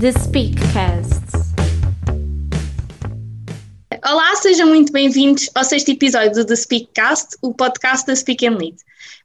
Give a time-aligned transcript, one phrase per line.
[0.00, 1.24] The Speakcast.
[4.08, 8.58] Olá, sejam muito bem-vindos ao sexto episódio do The Speakcast, o podcast da Speak and
[8.58, 8.76] Lead.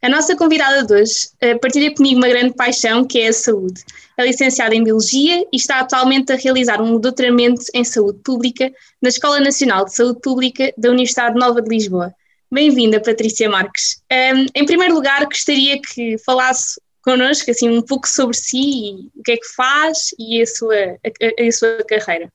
[0.02, 3.84] A nossa convidada de hoje uh, partilha comigo uma grande paixão que é a saúde.
[4.17, 9.09] É licenciada em Biologia e está atualmente a realizar um doutoramento em Saúde Pública na
[9.09, 12.12] Escola Nacional de Saúde Pública da Universidade Nova de Lisboa.
[12.52, 14.02] Bem-vinda, Patrícia Marques.
[14.12, 19.34] Um, em primeiro lugar, gostaria que falasse connosco assim, um pouco sobre si, o que
[19.34, 22.30] é que faz e a sua, a, a sua carreira.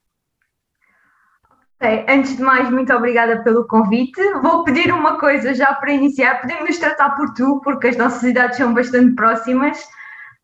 [1.81, 2.05] Okay.
[2.09, 4.21] Antes de mais, muito obrigada pelo convite.
[4.43, 6.41] Vou pedir uma coisa já para iniciar.
[6.41, 9.79] Podemos nos tratar por tu, porque as nossas idades são bastante próximas.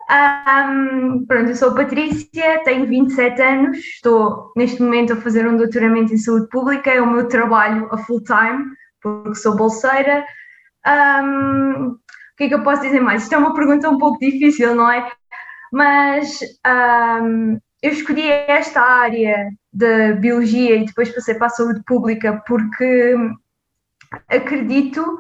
[0.09, 6.13] Um, pronto, eu sou Patrícia, tenho 27 anos, estou neste momento a fazer um doutoramento
[6.13, 8.67] em saúde pública, é o meu trabalho a full time,
[9.01, 10.25] porque sou bolseira.
[10.87, 11.97] Um,
[12.35, 13.23] o que é que eu posso dizer mais?
[13.23, 15.09] Isto é uma pergunta um pouco difícil, não é?
[15.73, 16.41] Mas
[17.23, 23.15] um, eu escolhi esta área da biologia e depois passei para a saúde pública porque
[24.29, 25.19] acredito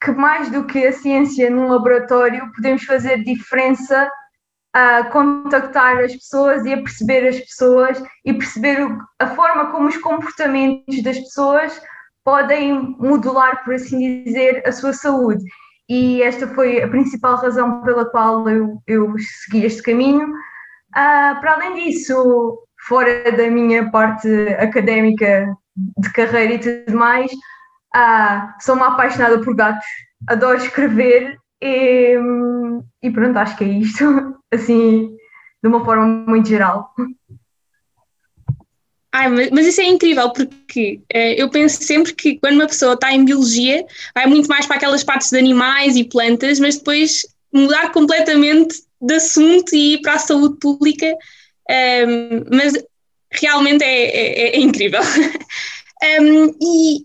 [0.00, 4.08] que mais do que a ciência num laboratório podemos fazer diferença
[4.72, 8.78] a contactar as pessoas e a perceber as pessoas e perceber
[9.18, 11.80] a forma como os comportamentos das pessoas
[12.24, 15.44] podem modular, por assim dizer, a sua saúde.
[15.94, 20.26] E esta foi a principal razão pela qual eu, eu segui este caminho.
[20.26, 24.26] Uh, para além disso, fora da minha parte
[24.58, 25.54] académica
[25.98, 29.84] de carreira e tudo mais, uh, sou uma apaixonada por gatos,
[30.30, 32.18] adoro escrever e,
[33.02, 35.14] e pronto, acho que é isto, assim,
[35.62, 36.90] de uma forma muito geral.
[39.14, 43.12] Ai, mas, isso é incrível porque uh, eu penso sempre que quando uma pessoa está
[43.12, 47.92] em biologia vai muito mais para aquelas partes de animais e plantas, mas depois mudar
[47.92, 52.72] completamente de assunto e ir para a saúde pública, um, ehm, mas
[53.30, 55.02] realmente é, é, é incrível.
[55.02, 55.04] um,
[56.02, 57.04] ehm, e,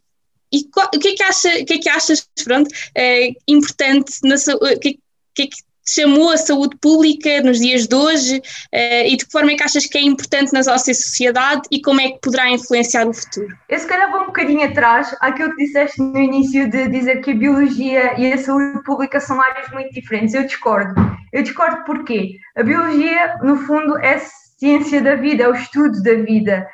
[0.54, 4.14] e qual, o que é que, acha, o que, é que achas pronto, é, importante
[4.24, 4.76] na saúde?
[4.76, 5.00] O que,
[5.36, 5.58] que é que
[5.88, 9.64] chamou a saúde pública nos dias de hoje uh, e de que forma é que
[9.64, 13.48] achas que é importante na nossa sociedade e como é que poderá influenciar o futuro?
[13.70, 17.32] Eu se calhar vou um bocadinho atrás àquilo que disseste no início de dizer que
[17.32, 20.34] a biologia e a saúde pública são áreas muito diferentes.
[20.34, 20.94] Eu discordo.
[21.32, 24.20] Eu discordo porque a biologia, no fundo, é
[24.58, 26.68] ciência da vida, é o estudo da vida.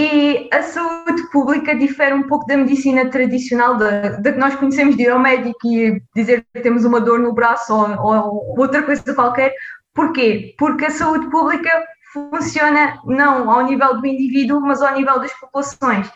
[0.00, 4.96] E a saúde pública difere um pouco da medicina tradicional, da, da que nós conhecemos
[4.96, 8.84] de ir ao médico e dizer que temos uma dor no braço ou, ou outra
[8.84, 9.52] coisa qualquer.
[9.92, 10.54] Porquê?
[10.56, 11.68] Porque a saúde pública
[12.12, 16.08] funciona não ao nível do indivíduo, mas ao nível das populações.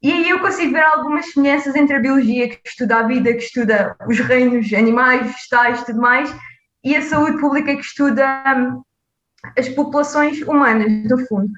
[0.00, 3.42] E aí eu consigo ver algumas semelhanças entre a biologia, que estuda a vida, que
[3.42, 6.32] estuda os reinos animais, vegetais e tudo mais,
[6.84, 8.80] e a saúde pública, que estuda hum,
[9.58, 11.48] as populações humanas, no fundo.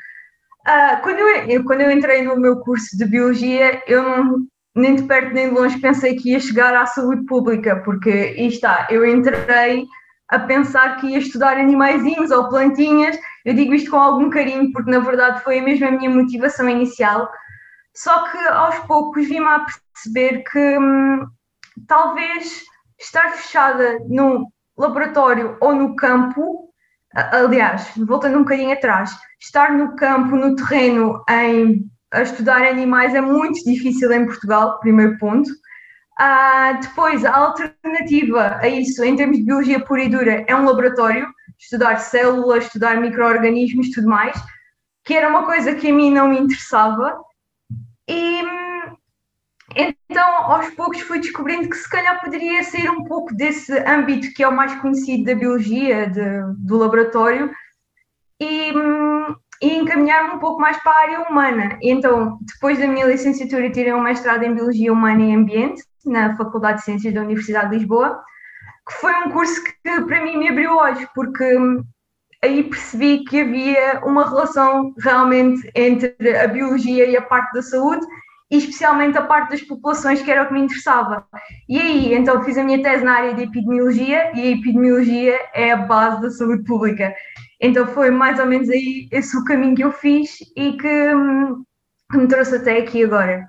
[0.66, 4.38] Uh, quando, eu, eu, quando eu entrei no meu curso de Biologia, eu não,
[4.74, 8.48] nem de perto nem de longe pensei que ia chegar à saúde pública, porque, aí
[8.48, 9.86] está, eu entrei
[10.28, 14.90] a pensar que ia estudar animaizinhos ou plantinhas, eu digo isto com algum carinho, porque
[14.90, 17.30] na verdade foi a mesma minha motivação inicial,
[17.94, 21.28] só que aos poucos vim-me a perceber que hum,
[21.86, 22.64] talvez
[22.98, 26.66] estar fechada no laboratório ou no campo
[27.16, 33.20] aliás, voltando um bocadinho atrás, estar no campo, no terreno, em, a estudar animais é
[33.20, 35.50] muito difícil em Portugal, primeiro ponto.
[36.18, 40.64] Uh, depois, a alternativa a isso, em termos de biologia pura e dura, é um
[40.64, 41.26] laboratório,
[41.58, 44.36] estudar células, estudar micro-organismos, tudo mais,
[45.04, 47.20] que era uma coisa que a mim não me interessava.
[48.08, 48.42] E
[49.74, 54.42] então, aos poucos, fui descobrindo que se calhar poderia sair um pouco desse âmbito que
[54.42, 56.22] é o mais conhecido da biologia, de,
[56.56, 57.50] do laboratório,
[58.40, 58.72] e,
[59.62, 61.78] e encaminhar-me um pouco mais para a área humana.
[61.82, 66.78] Então, depois da minha licenciatura, tirei um mestrado em Biologia Humana e Ambiente, na Faculdade
[66.78, 68.20] de Ciências da Universidade de Lisboa,
[68.88, 71.58] que foi um curso que para mim me abriu olhos, porque
[72.44, 78.06] aí percebi que havia uma relação realmente entre a biologia e a parte da saúde
[78.50, 81.26] e especialmente a parte das populações, que era o que me interessava.
[81.68, 85.72] E aí, então, fiz a minha tese na área de epidemiologia, e a epidemiologia é
[85.72, 87.12] a base da saúde pública.
[87.60, 91.64] Então, foi mais ou menos aí esse o caminho que eu fiz e que, hum,
[92.10, 93.48] que me trouxe até aqui agora.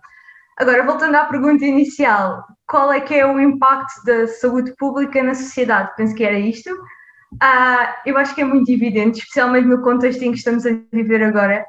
[0.58, 5.36] Agora, voltando à pergunta inicial, qual é que é o impacto da saúde pública na
[5.36, 5.92] sociedade?
[5.96, 6.70] Penso que era isto.
[7.42, 11.24] Ah, eu acho que é muito evidente, especialmente no contexto em que estamos a viver
[11.24, 11.66] agora.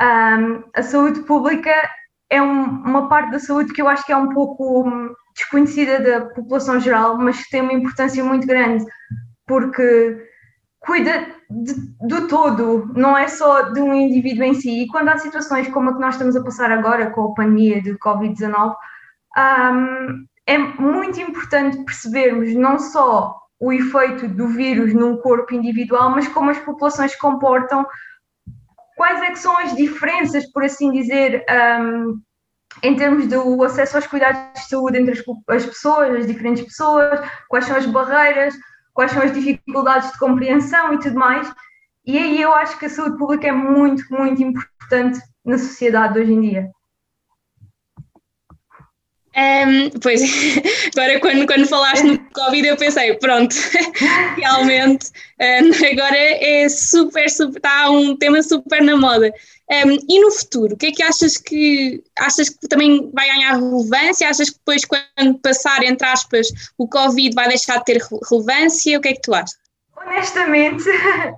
[0.00, 0.38] Ah,
[0.74, 1.72] a saúde pública
[2.28, 6.00] é um, uma parte da saúde que eu acho que é um pouco hum, desconhecida
[6.00, 8.84] da população geral, mas que tem uma importância muito grande,
[9.46, 10.16] porque
[10.86, 14.82] cuida de, do todo, não é só de um indivíduo em si.
[14.82, 17.82] E quando há situações como a que nós estamos a passar agora com a pandemia
[17.82, 18.74] de Covid-19,
[19.36, 26.28] um, é muito importante percebermos não só o efeito do vírus num corpo individual, mas
[26.28, 27.84] como as populações se comportam,
[28.96, 31.44] quais é são as diferenças, por assim dizer,
[31.80, 32.20] um,
[32.82, 37.20] em termos do acesso aos cuidados de saúde entre as, as pessoas, as diferentes pessoas,
[37.48, 38.54] quais são as barreiras,
[38.96, 41.52] quais são as dificuldades de compreensão e tudo mais.
[42.04, 46.20] E aí eu acho que a saúde pública é muito, muito importante na sociedade de
[46.20, 46.70] hoje em dia.
[49.36, 50.22] Um, pois,
[50.96, 53.54] agora quando, quando falaste no Covid eu pensei, pronto,
[54.34, 59.30] realmente, um, agora é super, super, está um tema super na moda.
[59.70, 63.56] Um, e no futuro, o que é que achas que achas que também vai ganhar
[63.56, 64.28] relevância?
[64.28, 66.46] Achas que depois, quando passar, entre aspas,
[66.78, 68.00] o Covid vai deixar de ter
[68.30, 68.96] relevância?
[68.96, 69.58] O que é que tu achas?
[69.96, 70.84] Honestamente,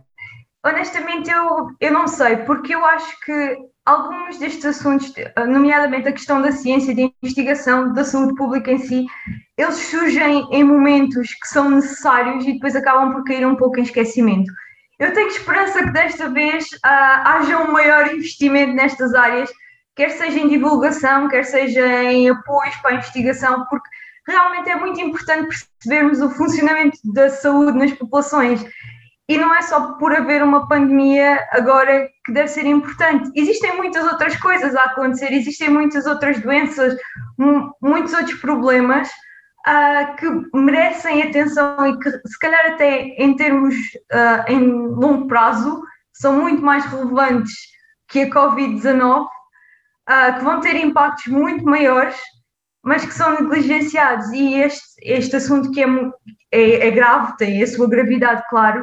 [0.64, 3.58] honestamente eu, eu não sei, porque eu acho que
[3.88, 5.12] alguns destes assuntos,
[5.48, 9.06] nomeadamente a questão da ciência, da investigação, da saúde pública em si,
[9.56, 13.82] eles surgem em momentos que são necessários e depois acabam por cair um pouco em
[13.82, 14.52] esquecimento.
[14.98, 19.50] Eu tenho esperança que desta vez uh, haja um maior investimento nestas áreas,
[19.96, 23.88] quer seja em divulgação, quer seja em apoios para a investigação, porque
[24.28, 28.62] realmente é muito importante percebermos o funcionamento da saúde nas populações.
[29.28, 33.30] E não é só por haver uma pandemia agora que deve ser importante.
[33.36, 36.96] Existem muitas outras coisas a acontecer, existem muitas outras doenças,
[37.82, 39.08] muitos outros problemas
[39.66, 45.82] uh, que merecem atenção e que, se calhar, até em termos uh, em longo prazo,
[46.14, 47.52] são muito mais relevantes
[48.08, 52.16] que a Covid-19, uh, que vão ter impactos muito maiores,
[52.82, 54.30] mas que são negligenciados.
[54.30, 55.86] E este, este assunto que é,
[56.50, 58.82] é, é grave, tem a sua gravidade, claro,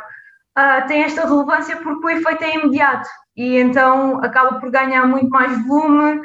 [0.88, 5.66] tem esta relevância porque o efeito é imediato e então acaba por ganhar muito mais
[5.68, 6.22] volume.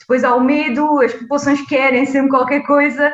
[0.00, 3.12] Depois há o medo, as populações querem sempre qualquer coisa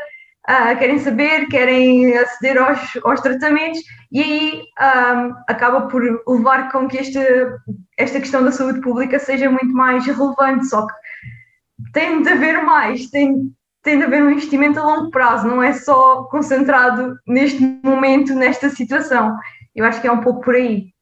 [0.48, 3.80] uh, querem saber, querem aceder aos, aos tratamentos
[4.10, 7.20] e aí um, acaba por levar com que esta,
[7.96, 10.92] esta questão da saúde pública seja muito mais relevante, só que
[11.92, 15.72] tem de haver mais, tem, tem de haver um investimento a longo prazo, não é
[15.72, 19.36] só concentrado neste momento, nesta situação.
[19.74, 20.92] Eu acho que é um pouco por aí.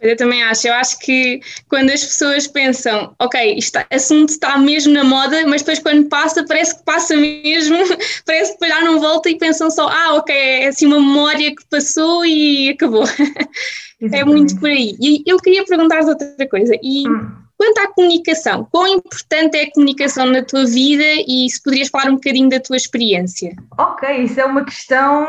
[0.00, 0.66] Eu também acho.
[0.66, 5.60] Eu acho que quando as pessoas pensam, ok, este assunto está mesmo na moda, mas
[5.60, 7.76] depois quando passa, parece que passa mesmo,
[8.24, 11.64] parece que já não volta e pensam só, ah, ok, é assim uma memória que
[11.68, 13.04] passou e acabou.
[14.12, 14.96] é muito por aí.
[15.00, 16.74] E eu queria perguntar outra coisa.
[16.82, 17.30] E hum.
[17.58, 22.10] quanto à comunicação, quão importante é a comunicação na tua vida e se poderias falar
[22.10, 23.54] um bocadinho da tua experiência?
[23.78, 25.28] Ok, isso é uma questão,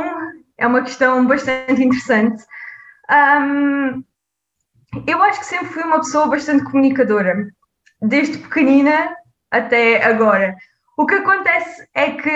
[0.58, 2.42] é uma questão bastante interessante.
[3.12, 4.04] Um,
[5.06, 7.48] eu acho que sempre fui uma pessoa bastante comunicadora,
[8.02, 9.16] desde pequenina
[9.52, 10.56] até agora.
[10.98, 12.30] O que acontece é que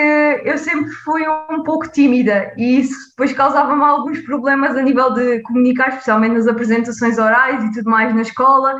[0.44, 5.40] eu sempre fui um pouco tímida e isso depois causava-me alguns problemas a nível de
[5.42, 8.76] comunicar, especialmente nas apresentações orais e tudo mais na escola.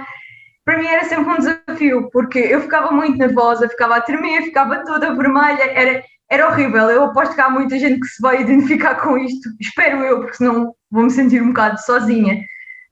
[0.64, 4.84] Para mim era sempre um desafio, porque eu ficava muito nervosa, ficava a tremer, ficava
[4.84, 6.90] toda vermelha, era, era horrível.
[6.90, 10.36] Eu aposto que há muita gente que se vai identificar com isto, espero eu, porque
[10.36, 12.40] senão vou me sentir um bocado sozinha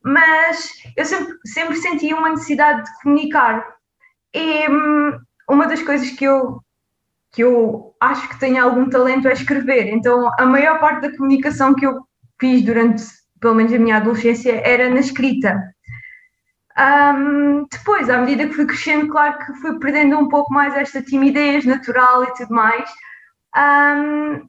[0.04, 3.64] mas eu sempre, sempre senti uma necessidade de comunicar.
[4.34, 6.60] E hum, uma das coisas que eu,
[7.32, 9.88] que eu acho que tenho algum talento é escrever.
[9.88, 12.02] Então, a maior parte da comunicação que eu
[12.38, 13.02] fiz durante,
[13.40, 15.58] pelo menos, a minha adolescência era na escrita.
[16.76, 21.00] Um, depois, à medida que fui crescendo, claro que fui perdendo um pouco mais esta
[21.00, 22.90] timidez natural e tudo mais.
[23.56, 24.46] Um,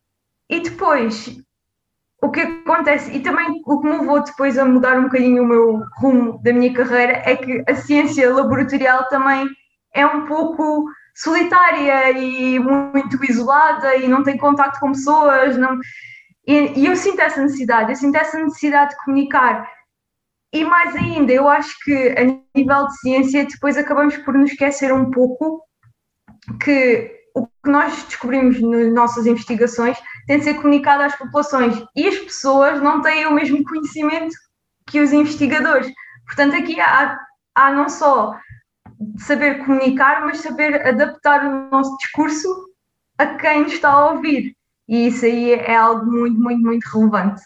[0.50, 1.38] e depois,
[2.22, 5.48] o que acontece, e também o que me levou depois a mudar um bocadinho o
[5.48, 9.48] meu rumo da minha carreira, é que a ciência laboratorial também
[9.94, 10.86] é um pouco
[11.16, 15.58] solitária e muito isolada e não tem contato com pessoas.
[15.58, 15.80] Não...
[16.48, 19.68] E, e eu sinto essa necessidade, eu sinto essa necessidade de comunicar.
[20.54, 24.94] E mais ainda, eu acho que a nível de ciência depois acabamos por nos esquecer
[24.94, 25.62] um pouco
[26.64, 27.12] que
[27.66, 32.82] que nós descobrimos nas nossas investigações tem de ser comunicado às populações e as pessoas
[32.82, 34.36] não têm o mesmo conhecimento
[34.88, 35.92] que os investigadores.
[36.28, 37.20] Portanto, aqui há,
[37.56, 38.38] há não só
[39.18, 42.48] saber comunicar, mas saber adaptar o nosso discurso
[43.18, 44.56] a quem nos está a ouvir.
[44.88, 47.42] E isso aí é algo muito, muito, muito relevante.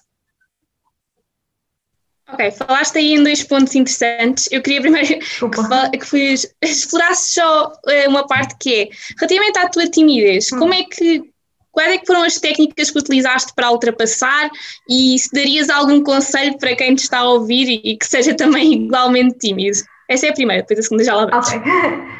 [2.31, 4.48] Ok, falaste aí em dois pontos interessantes.
[4.51, 9.67] Eu queria primeiro que, que fui, explorasses só uh, uma parte que é relativamente à
[9.67, 10.51] tua timidez.
[10.51, 10.59] Hum.
[10.59, 11.24] Como é que
[11.71, 14.50] quais é que foram as técnicas que utilizaste para ultrapassar
[14.89, 18.74] e se darias algum conselho para quem te está a ouvir e que seja também
[18.86, 19.77] igualmente tímido?
[20.09, 21.48] Essa é a primeira, depois a segunda já lá vamos.
[21.48, 21.62] Ok.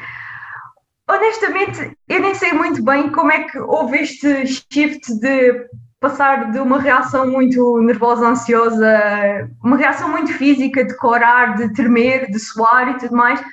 [1.10, 5.68] Honestamente, eu nem sei muito bem como é que houve este shift de
[6.00, 12.32] passar de uma reação muito nervosa, ansiosa, uma reação muito física, de corar, de tremer,
[12.32, 13.44] de suar e tudo mais,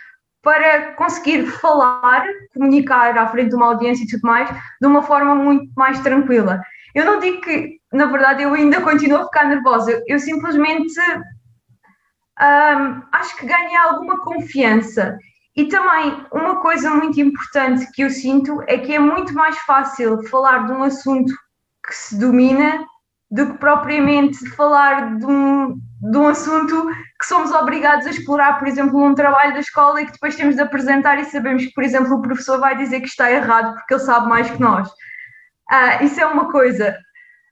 [0.43, 2.25] para conseguir falar,
[2.55, 4.49] comunicar à frente de uma audiência e tudo mais,
[4.81, 6.61] de uma forma muito mais tranquila.
[6.95, 10.95] Eu não digo que, na verdade, eu ainda continuo a ficar nervosa, eu simplesmente
[12.41, 15.19] um, acho que ganhei alguma confiança.
[15.57, 20.23] E também, uma coisa muito importante que eu sinto é que é muito mais fácil
[20.29, 21.35] falar de um assunto
[21.87, 22.85] que se domina
[23.31, 26.87] do que propriamente falar de um, de um assunto
[27.19, 30.55] que somos obrigados a explorar, por exemplo, num trabalho da escola e que depois temos
[30.55, 33.95] de apresentar e sabemos que, por exemplo, o professor vai dizer que está errado porque
[33.95, 34.89] ele sabe mais que nós.
[35.71, 36.97] Ah, isso é uma coisa.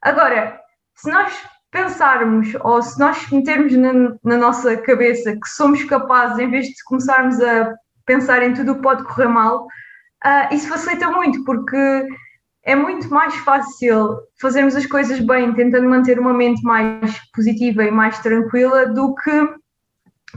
[0.01, 0.57] Agora,
[0.95, 1.33] se nós
[1.71, 3.91] pensarmos ou se nós metermos na,
[4.23, 7.73] na nossa cabeça que somos capazes, em vez de começarmos a
[8.05, 9.67] pensar em tudo o que pode correr mal,
[10.23, 12.07] ah, isso facilita muito, porque
[12.65, 17.91] é muito mais fácil fazermos as coisas bem, tentando manter uma mente mais positiva e
[17.91, 19.49] mais tranquila, do que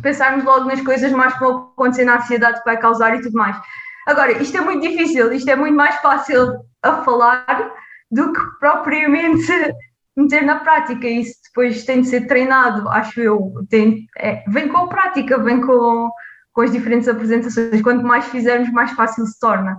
[0.03, 3.33] pensarmos logo nas coisas mais que vão acontecer na ansiedade que vai causar e tudo
[3.33, 3.59] mais.
[4.07, 7.73] Agora, isto é muito difícil, isto é muito mais fácil a falar
[8.11, 9.75] do que propriamente
[10.15, 11.09] meter na prática.
[11.09, 13.55] Isso depois tem de ser treinado, acho eu.
[13.71, 16.11] Tem, é, vem com a prática, vem com,
[16.53, 17.81] com as diferentes apresentações.
[17.83, 19.79] Quanto mais fizermos, mais fácil se torna.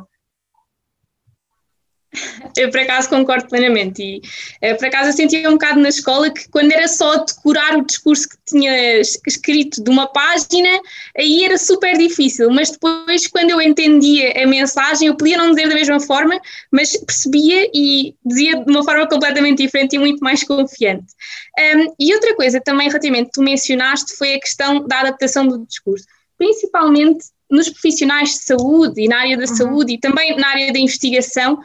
[2.57, 4.01] Eu, por acaso, concordo plenamente.
[4.01, 4.21] E,
[4.61, 7.85] eh, por acaso, eu sentia um bocado na escola que, quando era só decorar o
[7.85, 10.69] discurso que tinha escrito de uma página,
[11.15, 12.49] aí era super difícil.
[12.49, 16.39] Mas depois, quando eu entendia a mensagem, eu podia não dizer da mesma forma,
[16.71, 21.13] mas percebia e dizia de uma forma completamente diferente e muito mais confiante.
[21.59, 26.05] Um, e outra coisa também, relativamente, tu mencionaste, foi a questão da adaptação do discurso.
[26.37, 29.55] Principalmente nos profissionais de saúde e na área da uhum.
[29.55, 31.59] saúde e também na área da investigação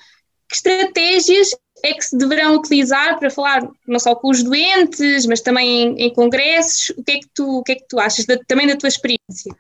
[0.55, 1.51] que estratégias
[1.85, 6.07] é que se deverão utilizar para falar não só com os doentes, mas também em,
[6.07, 6.91] em congressos?
[6.97, 8.89] O que é que tu, o que é que tu achas da, também da tua
[8.89, 9.55] experiência?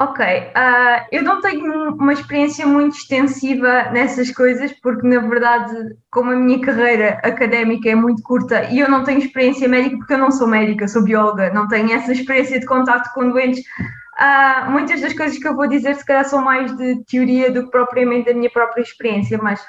[0.00, 6.32] Ok, uh, eu não tenho uma experiência muito extensiva nessas coisas, porque na verdade, como
[6.32, 10.18] a minha carreira académica é muito curta e eu não tenho experiência médica, porque eu
[10.18, 15.00] não sou médica, sou bióloga, não tenho essa experiência de contato com doentes, uh, muitas
[15.00, 18.26] das coisas que eu vou dizer se calhar são mais de teoria do que propriamente
[18.26, 19.64] da minha própria experiência, mas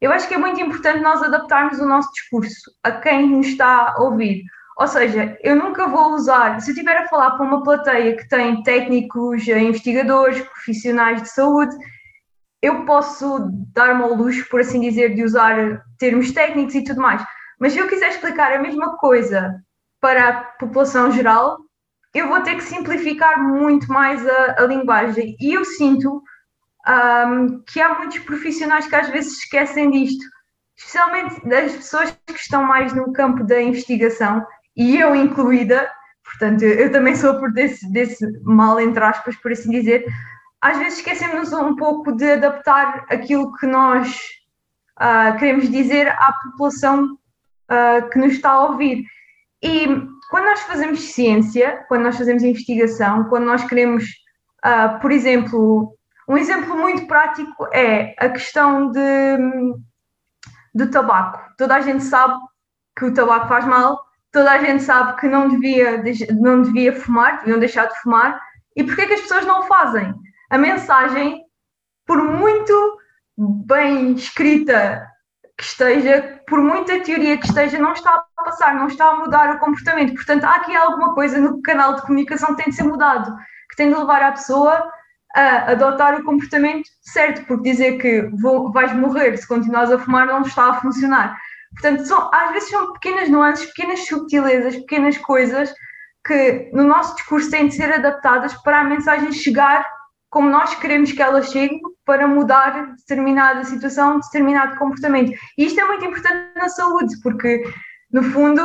[0.00, 3.94] eu acho que é muito importante nós adaptarmos o nosso discurso a quem nos está
[3.96, 4.42] a ouvir.
[4.78, 8.28] Ou seja, eu nunca vou usar, se eu estiver a falar para uma plateia que
[8.28, 11.74] tem técnicos, investigadores, profissionais de saúde,
[12.60, 17.24] eu posso dar-me ao luxo, por assim dizer, de usar termos técnicos e tudo mais.
[17.58, 19.54] Mas se eu quiser explicar a mesma coisa
[20.00, 21.56] para a população geral,
[22.14, 25.36] eu vou ter que simplificar muito mais a, a linguagem.
[25.40, 26.22] E eu sinto
[26.88, 30.24] um, que há muitos profissionais que às vezes esquecem disto,
[30.76, 35.90] especialmente das pessoas que estão mais no campo da investigação, e eu incluída,
[36.24, 40.04] portanto, eu também sou por desse, desse mal, entre aspas, por assim dizer,
[40.60, 44.18] às vezes esquecemos um pouco de adaptar aquilo que nós
[45.00, 47.16] uh, queremos dizer à população
[47.70, 49.04] uh, que nos está a ouvir.
[49.62, 49.86] E
[50.30, 54.04] quando nós fazemos ciência, quando nós fazemos investigação, quando nós queremos,
[54.64, 55.96] uh, por exemplo,
[56.28, 59.36] um exemplo muito prático é a questão de,
[60.74, 61.40] do tabaco.
[61.56, 62.34] Toda a gente sabe
[62.98, 66.02] que o tabaco faz mal, toda a gente sabe que não devia,
[66.34, 68.40] não devia fumar, deviam deixar de fumar.
[68.74, 70.14] E porquê que as pessoas não o fazem?
[70.50, 71.42] A mensagem,
[72.04, 72.98] por muito
[73.38, 75.06] bem escrita
[75.56, 79.54] que esteja, por muita teoria que esteja, não está a passar, não está a mudar
[79.54, 80.14] o comportamento.
[80.14, 83.34] Portanto, há aqui alguma coisa no canal de comunicação que tem de ser mudado,
[83.70, 84.90] que tem de levar a pessoa
[85.36, 90.26] a adotar o comportamento certo, porque dizer que vou, vais morrer se continuares a fumar
[90.26, 91.36] não está a funcionar.
[91.72, 95.72] Portanto, são, às vezes são pequenas nuances, pequenas subtilezas, pequenas coisas
[96.26, 99.86] que no nosso discurso têm de ser adaptadas para a mensagem chegar
[100.30, 105.32] como nós queremos que ela chegue para mudar determinada situação, determinado comportamento.
[105.56, 107.62] E isto é muito importante na saúde, porque
[108.10, 108.62] no fundo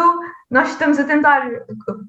[0.51, 1.49] nós estamos a tentar,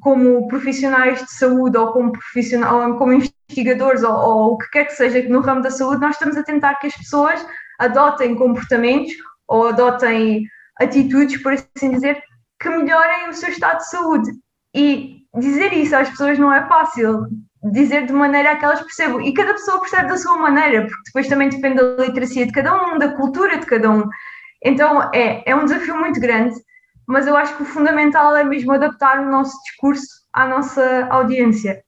[0.00, 4.86] como profissionais de saúde ou como, profissional, ou como investigadores ou, ou o que quer
[4.86, 7.46] que seja no ramo da saúde, nós estamos a tentar que as pessoas
[7.78, 9.12] adotem comportamentos
[9.46, 10.44] ou adotem
[10.80, 12.20] atitudes, por assim dizer,
[12.58, 14.30] que melhorem o seu estado de saúde.
[14.74, 17.26] E dizer isso às pessoas não é fácil,
[17.70, 19.20] dizer de maneira a que elas percebam.
[19.20, 22.74] E cada pessoa percebe da sua maneira, porque depois também depende da literacia de cada
[22.74, 24.08] um, da cultura de cada um.
[24.64, 26.54] Então é, é um desafio muito grande,
[27.12, 31.84] mas eu acho que o fundamental é mesmo adaptar o nosso discurso à nossa audiência.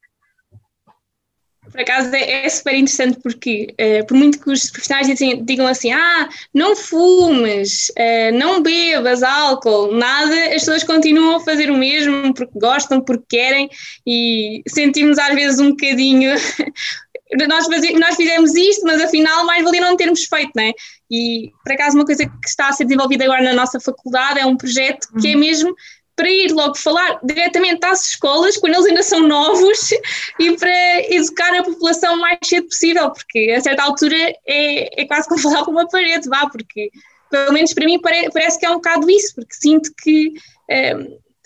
[1.73, 5.67] Por acaso é, é super interessante porque, uh, por muito que os profissionais dizem, digam
[5.67, 11.77] assim, ah, não fumes, uh, não bebas álcool, nada, as pessoas continuam a fazer o
[11.77, 13.69] mesmo porque gostam, porque querem
[14.07, 16.37] e sentimos às vezes um bocadinho.
[17.49, 20.73] nós, nós fizemos isto, mas afinal mais valia não termos feito, não é?
[21.11, 24.47] E por acaso uma coisa que está a ser desenvolvida agora na nossa faculdade é
[24.47, 25.41] um projeto que é uhum.
[25.41, 25.75] mesmo
[26.17, 29.91] para ir logo falar diretamente às escolas, quando eles ainda são novos,
[30.39, 34.17] e para educar a população o mais cedo possível, porque a certa altura
[34.47, 36.91] é, é quase como falar com uma parede, vá, porque
[37.31, 40.35] pelo menos para mim pare, parece que é um bocado isso, porque sinto que
[40.71, 40.95] é,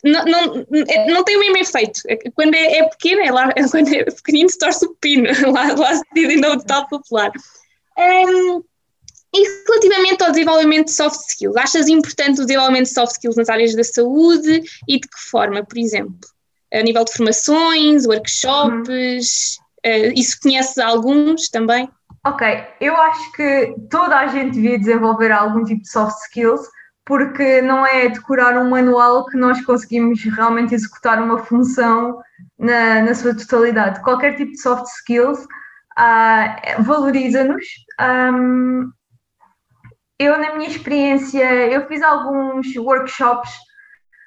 [0.05, 0.67] não, não,
[1.09, 2.01] não tem o mesmo efeito.
[2.35, 6.03] Quando é, é pequeno, é lá, quando é pequenino torce o pino, lá, lá se
[6.15, 7.33] diz ainda o ditado popular.
[7.99, 8.63] Um,
[9.35, 13.49] e relativamente ao desenvolvimento de soft skills, achas importante o desenvolvimento de soft skills nas
[13.49, 16.19] áreas da saúde e de que forma, por exemplo?
[16.73, 19.93] A nível de formações, workshops, uhum.
[19.93, 21.91] uh, isso conheces alguns também?
[22.27, 22.47] Ok,
[22.81, 26.61] eu acho que toda a gente devia desenvolver algum tipo de soft skills,
[27.09, 32.21] porque não é decorar um manual que nós conseguimos realmente executar uma função
[32.59, 34.03] na, na sua totalidade.
[34.03, 35.43] Qualquer tipo de soft skills
[35.99, 37.65] uh, valoriza-nos
[37.99, 38.93] um,
[40.19, 43.53] eu, na minha experiência, eu fiz alguns workshops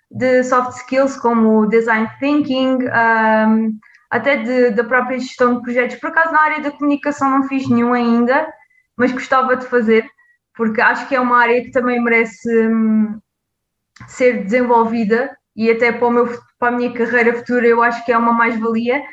[0.10, 3.78] de soft skills, como design thinking, um,
[4.10, 5.98] até da própria gestão de projetos.
[5.98, 8.52] Por acaso, na área da comunicação, não fiz nenhum ainda,
[8.98, 10.10] mas gostava de fazer,
[10.55, 13.20] porque acho que é uma área que também merece um,
[14.08, 18.17] ser desenvolvida e até para, meu, para a minha carreira futura eu acho que é
[18.17, 19.03] uma mais-valia.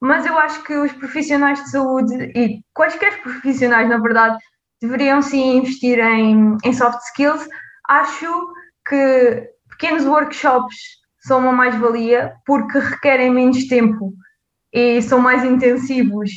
[0.00, 4.36] Mas eu acho que os profissionais de saúde e quaisquer profissionais, na verdade,
[4.80, 7.48] deveriam sim investir em, em soft skills.
[7.88, 8.52] Acho
[8.86, 10.76] que pequenos workshops
[11.20, 14.12] são uma mais-valia porque requerem menos tempo
[14.72, 16.30] e são mais intensivos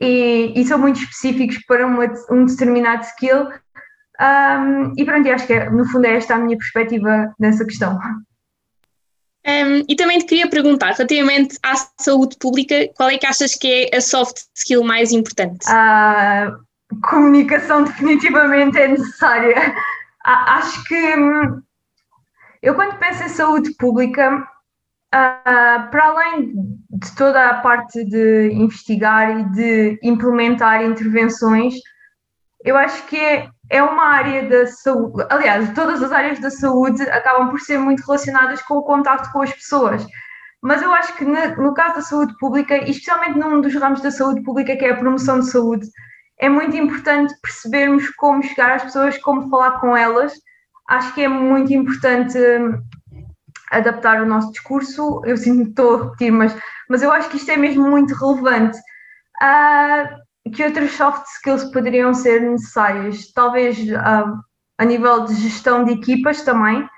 [0.00, 3.48] e, e são muito específicos para uma, um determinado skill.
[4.20, 7.98] Um, e pronto, acho que é, no fundo é esta a minha perspectiva nessa questão.
[9.46, 13.88] Um, e também te queria perguntar, relativamente à saúde pública, qual é que achas que
[13.92, 15.66] é a soft skill mais importante?
[15.68, 19.54] Uh, comunicação definitivamente é necessária.
[20.24, 21.62] Acho que hum,
[22.60, 24.46] eu, quando penso em saúde pública,
[25.08, 26.52] Uh, para além
[26.90, 31.76] de toda a parte de investigar e de implementar intervenções,
[32.62, 35.26] eu acho que é, é uma área da saúde.
[35.30, 39.42] Aliás, todas as áreas da saúde acabam por ser muito relacionadas com o contato com
[39.42, 40.06] as pessoas.
[40.62, 44.42] Mas eu acho que no caso da saúde pública, especialmente num dos ramos da saúde
[44.42, 45.86] pública, que é a promoção de saúde,
[46.38, 50.32] é muito importante percebermos como chegar às pessoas, como falar com elas.
[50.88, 52.80] Acho que é muito importante hum,
[53.70, 55.20] adaptar o nosso discurso.
[55.24, 56.56] Eu sinto que estou a repetir, mas,
[56.88, 58.78] mas eu acho que isto é mesmo muito relevante.
[59.42, 63.32] Uh, que outras soft skills poderiam ser necessárias?
[63.32, 64.38] Talvez uh,
[64.78, 66.88] a nível de gestão de equipas também,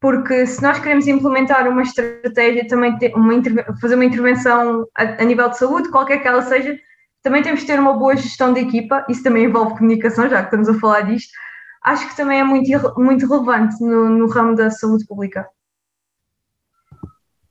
[0.00, 3.42] porque se nós queremos implementar uma estratégia, também uma,
[3.80, 6.78] fazer uma intervenção a, a nível de saúde, qualquer que ela seja,
[7.22, 10.46] também temos de ter uma boa gestão de equipa, isso também envolve comunicação, já que
[10.46, 11.32] estamos a falar disto.
[11.82, 15.46] Acho que também é muito, muito relevante no, no ramo da saúde pública.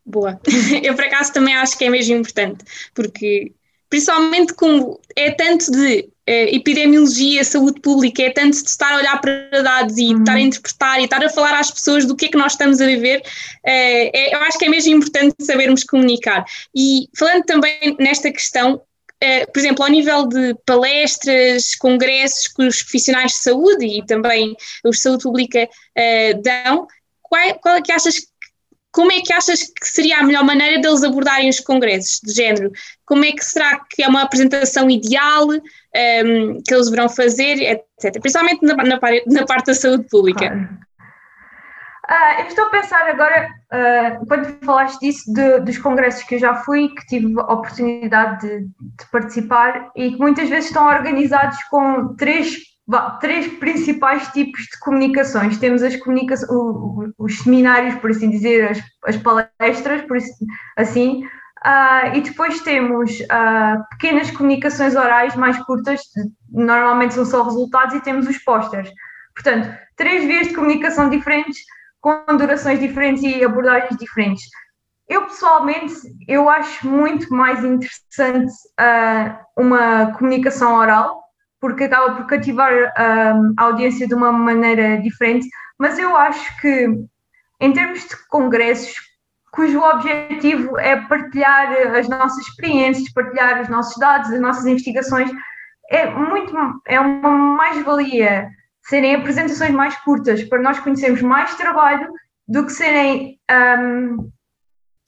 [0.06, 0.40] Boa.
[0.84, 2.64] Eu, por acaso, também acho que é mesmo importante,
[2.94, 3.54] porque,
[3.90, 9.22] principalmente como é tanto de eh, epidemiologia, saúde pública, é tanto de estar a olhar
[9.22, 10.20] para dados e uhum.
[10.20, 12.82] estar a interpretar e estar a falar às pessoas do que é que nós estamos
[12.82, 13.22] a viver,
[13.64, 16.44] eh, é, eu acho que é mesmo importante sabermos comunicar.
[16.76, 18.82] E falando também nesta questão,
[19.24, 24.56] Uh, por exemplo, ao nível de palestras, congressos que os profissionais de saúde e também
[24.84, 25.70] os de saúde pública
[26.44, 26.86] dão,
[27.24, 28.28] qual, qual é que achas
[28.96, 32.72] como é que achas que seria a melhor maneira deles abordarem os congressos de género?
[33.06, 35.60] Como é que será que é uma apresentação ideal um,
[35.94, 38.22] ehm, que eles deverão fazer, etc.
[38.22, 40.70] Principalmente na, na, na parte da saúde pública.
[42.10, 46.40] Uh, eu estou a pensar agora, uh, quando falaste disso, de, dos congressos que eu
[46.40, 51.62] já fui, que tive a oportunidade de, de participar e que muitas vezes estão organizados
[51.64, 52.56] com três,
[53.20, 55.58] três principais tipos de comunicações.
[55.58, 56.50] Temos as comunicações,
[57.18, 60.18] os seminários, por assim dizer, as, as palestras, por
[60.78, 61.26] assim,
[61.66, 63.18] uh, e depois temos
[63.92, 66.02] pequenas comunicações orais mais curtas,
[66.52, 68.90] normalmente são só resultados, e temos os posters.
[69.34, 71.60] Portanto, três vias de comunicação diferentes
[72.00, 74.44] com durações diferentes e abordagens diferentes.
[75.08, 75.94] Eu pessoalmente
[76.28, 81.25] eu acho muito mais interessante uh, uma comunicação oral,
[81.66, 85.48] porque acaba por cativar um, a audiência de uma maneira diferente,
[85.80, 86.88] mas eu acho que,
[87.60, 88.94] em termos de congressos,
[89.52, 95.32] cujo objetivo é partilhar as nossas experiências, partilhar os nossos dados, as nossas investigações,
[95.90, 96.54] é muito
[96.86, 98.48] é uma mais-valia
[98.84, 102.08] serem apresentações mais curtas para nós conhecermos mais trabalho
[102.48, 103.40] do que serem
[103.80, 104.30] um,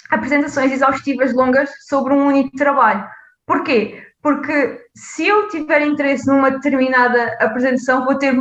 [0.09, 3.07] apresentações exaustivas longas sobre um único trabalho.
[3.45, 4.06] Porquê?
[4.21, 8.33] Porque se eu tiver interesse numa determinada apresentação, vou ter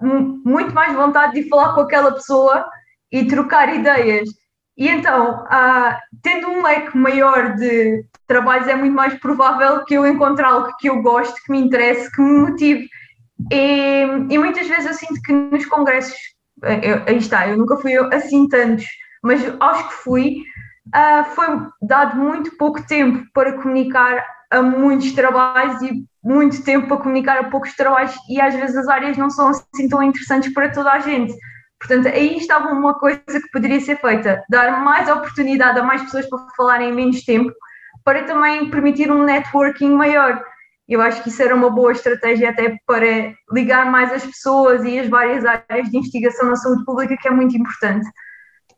[0.00, 2.66] muito mais vontade de falar com aquela pessoa
[3.10, 4.28] e trocar ideias.
[4.76, 5.44] E então,
[6.22, 10.88] tendo um leque maior de trabalhos, é muito mais provável que eu encontre algo que
[10.88, 12.88] eu goste, que me interesse, que me motive.
[13.50, 16.16] E, e muitas vezes eu sinto que nos congressos,
[16.62, 18.84] eu, aí está, eu nunca fui assim tantos,
[19.22, 20.42] mas aos que fui,
[20.88, 21.46] uh, foi
[21.82, 27.50] dado muito pouco tempo para comunicar a muitos trabalhos e muito tempo para comunicar a
[27.50, 30.98] poucos trabalhos e às vezes as áreas não são assim tão interessantes para toda a
[31.00, 31.34] gente.
[31.78, 36.28] Portanto, aí estava uma coisa que poderia ser feita, dar mais oportunidade a mais pessoas
[36.28, 37.52] para falarem em menos tempo,
[38.02, 40.42] para também permitir um networking maior.
[40.88, 44.98] Eu acho que isso era uma boa estratégia até para ligar mais as pessoas e
[44.98, 48.08] as várias áreas de investigação na saúde pública, que é muito importante.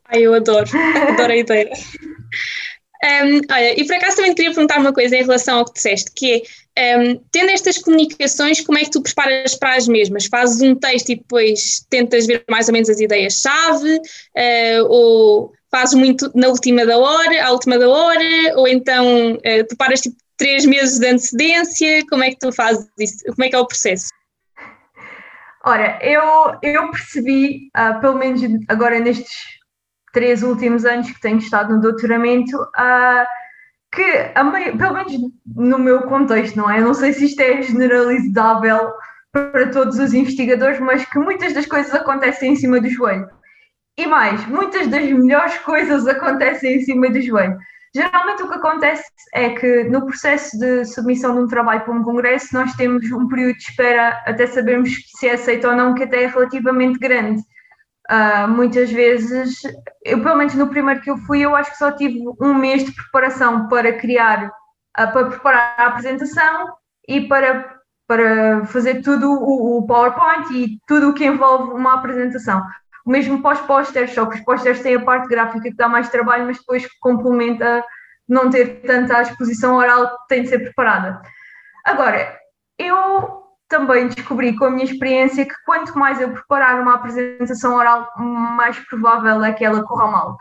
[0.05, 0.67] Ai, eu adoro,
[1.11, 1.69] adoro a ideia.
[3.01, 6.11] Um, olha, e por acaso também queria perguntar uma coisa em relação ao que disseste,
[6.13, 6.43] que
[6.75, 10.25] é, um, tendo estas comunicações, como é que tu preparas para as mesmas?
[10.25, 15.95] Fazes um texto e depois tentas ver mais ou menos as ideias-chave, uh, ou fazes
[15.95, 20.65] muito na última da hora, à última da hora, ou então uh, preparas tipo três
[20.65, 23.23] meses de antecedência, como é que tu fazes isso?
[23.27, 24.09] Como é que é o processo?
[25.65, 26.21] Ora, eu,
[26.63, 29.58] eu percebi, uh, pelo menos agora nestes
[30.11, 33.25] três últimos anos que tenho estado no doutoramento, uh,
[33.91, 34.03] que,
[34.51, 35.13] meio, pelo menos
[35.55, 36.79] no meu contexto, não é?
[36.79, 38.91] não sei se isto é generalizável
[39.31, 43.29] para todos os investigadores, mas que muitas das coisas acontecem em cima do joelho.
[43.97, 47.57] E mais, muitas das melhores coisas acontecem em cima do joelho.
[47.93, 52.03] Geralmente o que acontece é que no processo de submissão de um trabalho para um
[52.03, 56.03] congresso nós temos um período de espera até sabermos se é aceito ou não, que
[56.03, 57.41] até é relativamente grande.
[58.09, 59.61] Uh, muitas vezes,
[60.03, 62.83] eu pelo menos no primeiro que eu fui, eu acho que só tive um mês
[62.83, 66.73] de preparação para criar, uh, para preparar a apresentação
[67.07, 72.65] e para, para fazer tudo o, o PowerPoint e tudo o que envolve uma apresentação.
[73.05, 76.47] O mesmo pós-pósteres, só que os pósteres têm a parte gráfica que dá mais trabalho,
[76.47, 77.83] mas depois complementa
[78.27, 81.21] não ter tanta exposição oral que tem de ser preparada.
[81.85, 82.35] Agora,
[82.77, 88.11] eu também descobri com a minha experiência que quanto mais eu preparar uma apresentação oral,
[88.17, 90.37] mais provável é que ela corra mal.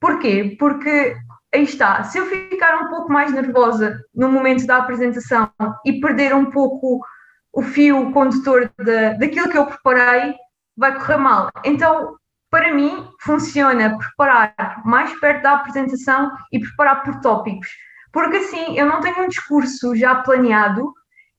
[0.00, 0.56] Porquê?
[0.58, 1.14] Porque
[1.54, 5.50] aí está, se eu ficar um pouco mais nervosa no momento da apresentação
[5.84, 7.04] e perder um pouco
[7.52, 10.34] o fio condutor de, daquilo que eu preparei,
[10.74, 11.50] vai correr mal.
[11.64, 12.16] Então,
[12.50, 17.68] para mim, funciona preparar mais perto da apresentação e preparar por tópicos.
[18.10, 20.92] Porque assim, eu não tenho um discurso já planeado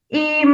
[0.09, 0.45] e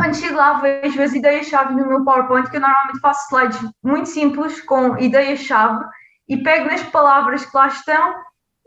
[0.00, 4.08] quando chego lá vejo as ideias-chave no meu PowerPoint, que eu normalmente faço slides muito
[4.08, 5.84] simples com ideias-chave
[6.26, 8.14] e pego nas palavras que lá estão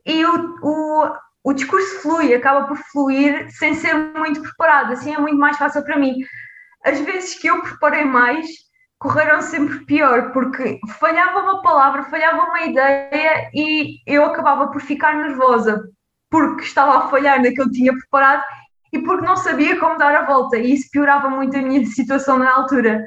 [0.05, 1.11] e o, o,
[1.43, 5.83] o discurso flui, acaba por fluir sem ser muito preparado, assim é muito mais fácil
[5.83, 6.17] para mim.
[6.85, 8.45] As vezes que eu preparei mais,
[8.99, 15.15] correram sempre pior, porque falhava uma palavra, falhava uma ideia e eu acabava por ficar
[15.15, 15.83] nervosa,
[16.29, 18.43] porque estava a falhar naquilo que tinha preparado
[18.93, 22.37] e porque não sabia como dar a volta, e isso piorava muito a minha situação
[22.37, 23.05] na altura.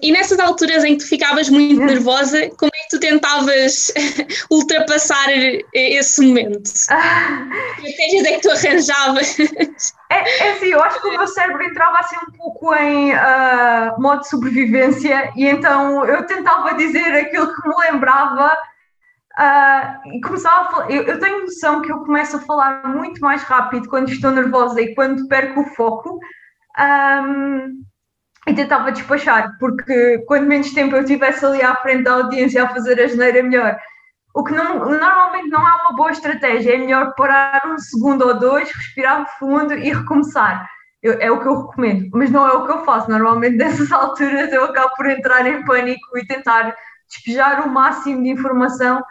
[0.00, 3.92] E nessas alturas em que tu ficavas muito nervosa, como é que tu tentavas
[4.50, 5.26] ultrapassar
[5.74, 6.70] esse momento?
[6.90, 7.48] Ah.
[7.80, 9.38] Que estratégias é que tu arranjavas?
[10.10, 14.00] É, é assim, eu acho que o meu cérebro entrava assim um pouco em uh,
[14.00, 18.56] modo de sobrevivência e então eu tentava dizer aquilo que me lembrava
[19.38, 23.20] Uh, e começava a falar, eu, eu, tenho noção que eu começo a falar muito
[23.20, 26.18] mais rápido quando estou nervosa e quando perco o foco
[26.76, 27.82] um,
[28.48, 32.68] e tentava despachar, porque quanto menos tempo eu tivesse ali à frente da audiência a
[32.68, 33.78] fazer a geneira melhor.
[34.34, 38.38] O que não, normalmente não é uma boa estratégia, é melhor parar um segundo ou
[38.38, 40.68] dois, respirar fundo e recomeçar.
[41.00, 43.08] Eu, é o que eu recomendo, mas não é o que eu faço.
[43.08, 46.74] Normalmente nessas alturas eu acabo por entrar em pânico e tentar
[47.08, 49.02] despejar o máximo de informação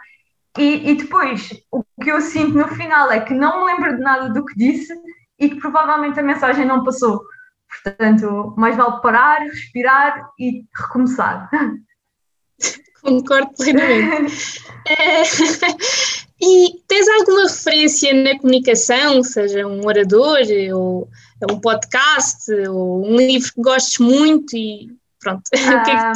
[0.58, 4.02] e, e, depois, o que eu sinto no final é que não me lembro de
[4.02, 4.92] nada do que disse
[5.38, 7.22] e que provavelmente a mensagem não passou.
[7.68, 11.48] Portanto, mais vale parar, respirar e recomeçar.
[13.02, 14.64] Concordo plenamente.
[14.88, 15.22] é,
[16.40, 20.38] e tens alguma referência na comunicação, seja um orador
[20.74, 21.08] ou
[21.50, 24.88] um podcast ou um livro que gostes muito e
[25.20, 25.42] pronto.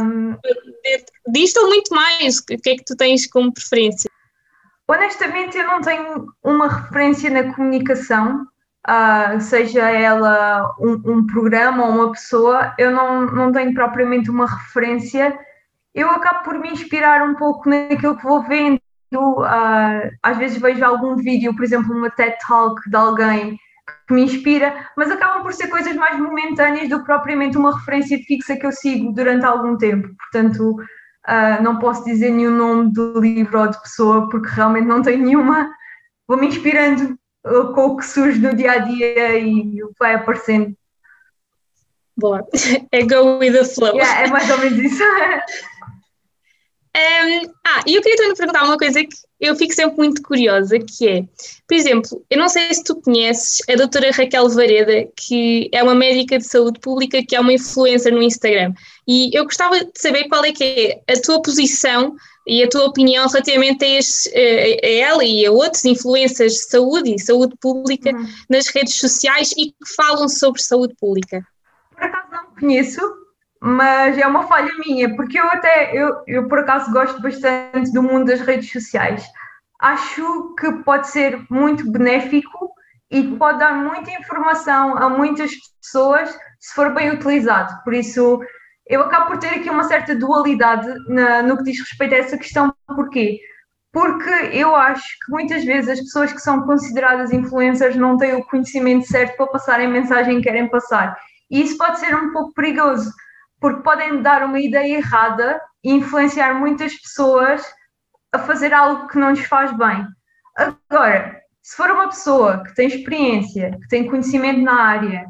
[0.00, 0.42] Um, o
[0.83, 2.38] que é que tu, disto ou muito mais?
[2.38, 4.11] O que é que tu tens como preferência?
[4.88, 8.47] Honestamente, eu não tenho uma referência na comunicação,
[8.88, 14.47] uh, seja ela um, um, programa ou uma pessoa, eu não, não tenho propriamente uma
[14.47, 15.38] referência.
[15.95, 18.81] Eu acabo por me inspirar um pouco naquilo que vou vendo.
[19.14, 23.59] Uh, às vezes vejo algum vídeo, por exemplo, uma TED Talk de alguém
[24.07, 28.18] que me inspira, mas acabam por ser coisas mais momentâneas do que propriamente uma referência
[28.27, 30.09] fixa que eu sigo durante algum tempo.
[30.16, 30.77] Portanto,
[31.28, 35.24] uh, não posso dizer nenhum nome do livro ou de pessoa, porque realmente não tenho
[35.24, 35.70] nenhuma.
[36.26, 40.14] Vou-me inspirando uh, com o que surge no dia a dia e o que vai
[40.14, 40.74] aparecendo.
[42.16, 42.46] Boa,
[42.92, 43.94] é go with the flow.
[43.94, 45.02] Yeah, é mais ou menos isso.
[46.94, 50.78] Um, ah, e eu queria também perguntar uma coisa que eu fico sempre muito curiosa,
[50.78, 51.22] que é,
[51.66, 55.94] por exemplo, eu não sei se tu conheces a doutora Raquel Vareda, que é uma
[55.94, 58.74] médica de saúde pública, que é uma influencer no Instagram,
[59.09, 62.14] e eu gostava de saber qual é que é a tua posição
[62.46, 67.14] e a tua opinião relativamente a, este, a ela e a outros influencers de saúde
[67.14, 68.26] e saúde pública uhum.
[68.50, 71.44] nas redes sociais e que falam sobre saúde pública.
[71.94, 73.00] Por acaso não conheço,
[73.64, 78.03] mas é uma falha minha, porque eu até, eu, eu por acaso gosto bastante do
[78.03, 79.25] mundo das redes sociais.
[79.81, 82.72] Acho que pode ser muito benéfico
[83.09, 87.72] e pode dar muita informação a muitas pessoas se for bem utilizado.
[87.85, 88.40] Por isso,
[88.88, 92.37] eu acabo por ter aqui uma certa dualidade na, no que diz respeito a essa
[92.37, 92.75] questão.
[92.88, 93.38] Porquê?
[93.92, 98.44] Porque eu acho que muitas vezes as pessoas que são consideradas influencers não têm o
[98.44, 101.16] conhecimento certo para passarem a mensagem que querem passar.
[101.48, 103.12] E isso pode ser um pouco perigoso
[103.62, 107.64] porque podem dar uma ideia errada e influenciar muitas pessoas
[108.33, 110.05] a fazer algo que não lhes faz bem.
[110.90, 115.27] Agora, se for uma pessoa que tem experiência, que tem conhecimento na área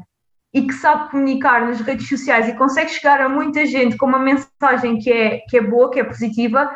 [0.51, 4.19] e que sabe comunicar nas redes sociais e consegue chegar a muita gente com uma
[4.19, 6.75] mensagem que é, que é boa, que é positiva,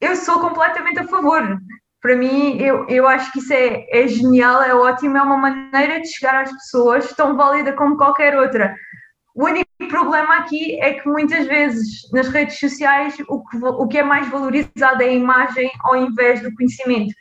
[0.00, 1.58] eu sou completamente a favor.
[2.00, 6.00] Para mim, eu, eu acho que isso é, é genial, é ótimo, é uma maneira
[6.00, 8.74] de chegar às pessoas tão válida como qualquer outra.
[9.34, 13.98] O único problema aqui é que muitas vezes nas redes sociais o que, o que
[13.98, 17.14] é mais valorizado é a imagem ao invés do conhecimento.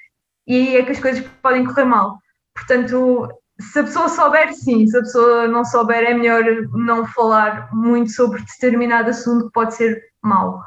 [0.47, 2.17] E é que as coisas podem correr mal.
[2.55, 3.27] Portanto,
[3.59, 4.87] se a pessoa souber, sim.
[4.87, 6.43] Se a pessoa não souber, é melhor
[6.73, 10.61] não falar muito sobre determinado assunto que pode ser mau.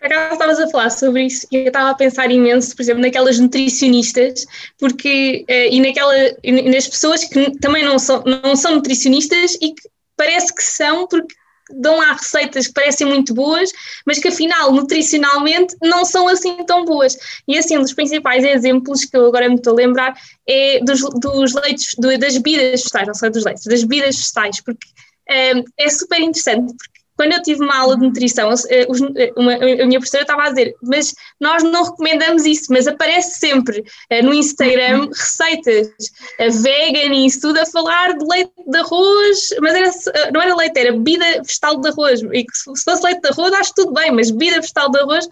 [0.00, 3.02] Por acaso estavas a falar sobre isso e eu estava a pensar imenso, por exemplo,
[3.02, 4.46] naquelas nutricionistas,
[4.78, 9.74] porque uh, e, naquela, e nas pessoas que também não são, não são nutricionistas e
[9.74, 11.34] que parece que são, porque
[11.72, 13.70] dão lá receitas que parecem muito boas,
[14.06, 17.16] mas que afinal, nutricionalmente, não são assim tão boas.
[17.46, 20.14] E assim, um dos principais exemplos que eu agora me estou a lembrar
[20.46, 24.60] é dos, dos leitos, do, das bebidas vegetais, não sei dos leitos, das bebidas vegetais,
[24.62, 24.88] porque
[25.28, 29.52] eh, é super interessante, porque quando eu tive uma aula de nutrição, eh, eh, uma,
[29.52, 34.24] a minha professora estava a dizer, mas nós não recomendamos isso, mas aparece sempre uh,
[34.24, 35.08] no Instagram uhum.
[35.08, 35.90] receitas
[36.38, 40.80] vegan e isso tudo a falar de leite de arroz, mas era, não era leite,
[40.80, 44.30] era bebida vegetal de arroz, e se fosse leite de arroz acho tudo bem, mas
[44.30, 45.28] bebida vegetal de arroz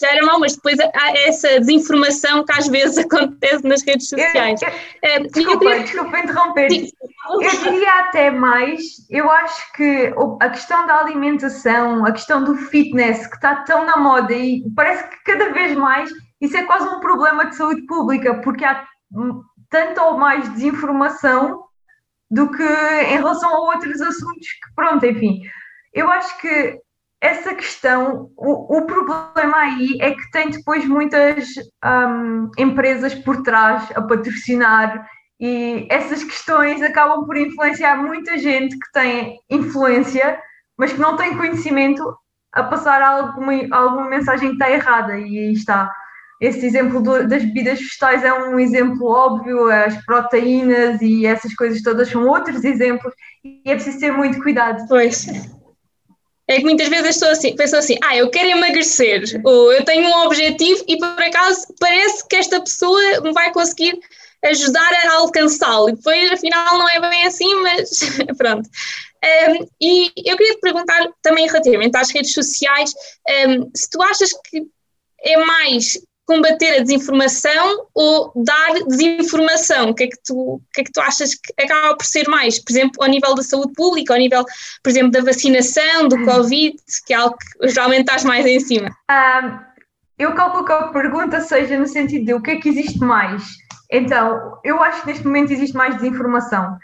[0.00, 4.60] já era mau, mas depois há essa desinformação que às vezes acontece nas redes sociais.
[4.62, 5.82] Eu, eu, desculpa, queria...
[5.82, 6.70] desculpa interromper.
[6.70, 6.88] Sim.
[7.40, 13.26] Eu diria até mais, eu acho que a questão da alimentação, a questão do fitness,
[13.26, 17.00] que está tão na moda e parece que cada vez mais isso é quase um
[17.00, 18.86] problema de saúde pública, porque há
[19.70, 21.64] tanto ou mais desinformação
[22.30, 25.40] do que em relação a outros assuntos que, pronto, enfim.
[25.92, 26.78] Eu acho que
[27.24, 33.90] essa questão, o, o, problema aí é que tem depois muitas um, empresas por trás
[33.94, 35.08] a patrocinar
[35.40, 40.38] e essas questões acabam por influenciar muita gente que tem influência,
[40.76, 42.04] mas que não tem conhecimento
[42.52, 45.18] a passar alguma, alguma mensagem que está errada.
[45.18, 45.90] E aí está.
[46.38, 51.80] Esse exemplo do, das bebidas vegetais é um exemplo óbvio, as proteínas e essas coisas
[51.80, 54.84] todas são outros exemplos, e é preciso ter muito cuidado.
[54.88, 55.26] Pois.
[56.46, 60.06] É que muitas vezes pessoas assim, pensam assim, ah, eu quero emagrecer, ou eu tenho
[60.06, 63.98] um objetivo e por acaso parece que esta pessoa me vai conseguir
[64.44, 65.88] ajudar a alcançá-lo.
[65.88, 67.98] E depois, afinal, não é bem assim, mas
[68.36, 68.68] pronto.
[69.24, 72.92] Um, e eu queria te perguntar também relativamente às redes sociais,
[73.48, 74.62] um, se tu achas que
[75.22, 79.90] é mais combater a desinformação ou dar desinformação?
[79.90, 82.28] O que é que tu, o que é que tu achas que acaba por ser
[82.28, 82.58] mais?
[82.58, 84.44] Por exemplo, ao nível da saúde pública, ao nível,
[84.82, 88.90] por exemplo, da vacinação, do Covid, que é algo que geralmente estás mais em cima?
[90.18, 93.44] Eu calculo que a pergunta seja no sentido de o que é que existe mais?
[93.90, 96.78] Então, eu acho que neste momento existe mais desinformação.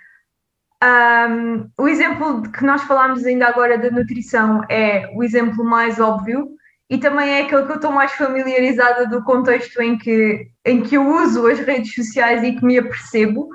[0.82, 6.00] Um, o exemplo de que nós falámos ainda agora da nutrição é o exemplo mais
[6.00, 6.48] óbvio
[6.90, 10.96] e também é aquele que eu estou mais familiarizada do contexto em que, em que
[10.96, 13.48] eu uso as redes sociais e que me apercebo.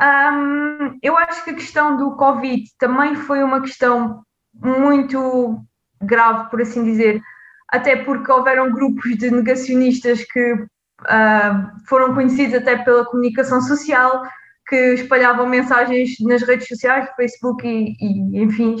[0.00, 4.22] Um, eu acho que a questão do Covid também foi uma questão
[4.54, 5.60] muito
[6.00, 7.20] grave, por assim dizer,
[7.68, 14.22] até porque houveram grupos de negacionistas que uh, foram conhecidos até pela comunicação social,
[14.68, 18.76] que espalhavam mensagens nas redes sociais, Facebook e, e enfim,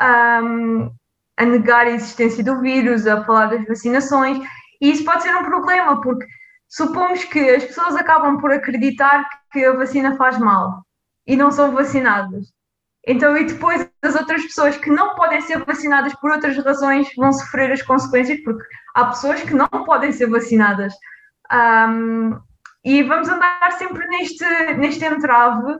[0.00, 0.90] um,
[1.40, 4.38] a negar a existência do vírus, a falar das vacinações,
[4.78, 6.26] e isso pode ser um problema, porque
[6.68, 10.84] supomos que as pessoas acabam por acreditar que a vacina faz mal
[11.26, 12.52] e não são vacinadas.
[13.06, 17.32] Então, e depois as outras pessoas que não podem ser vacinadas por outras razões vão
[17.32, 18.62] sofrer as consequências, porque
[18.94, 20.92] há pessoas que não podem ser vacinadas.
[21.50, 22.38] Um,
[22.84, 25.78] e vamos andar sempre neste, neste entrave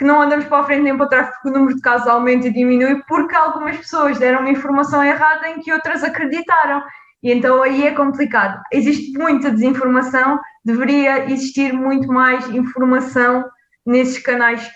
[0.00, 2.48] que não andamos para a frente nem para trás porque o número de casos aumenta
[2.48, 6.82] e diminui porque algumas pessoas deram uma informação errada em que outras acreditaram.
[7.22, 8.62] E então aí é complicado.
[8.72, 13.44] Existe muita desinformação, deveria existir muito mais informação
[13.84, 14.66] nesses canais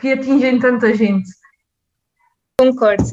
[0.00, 1.28] que atingem tanta gente.
[2.58, 3.04] Concordo.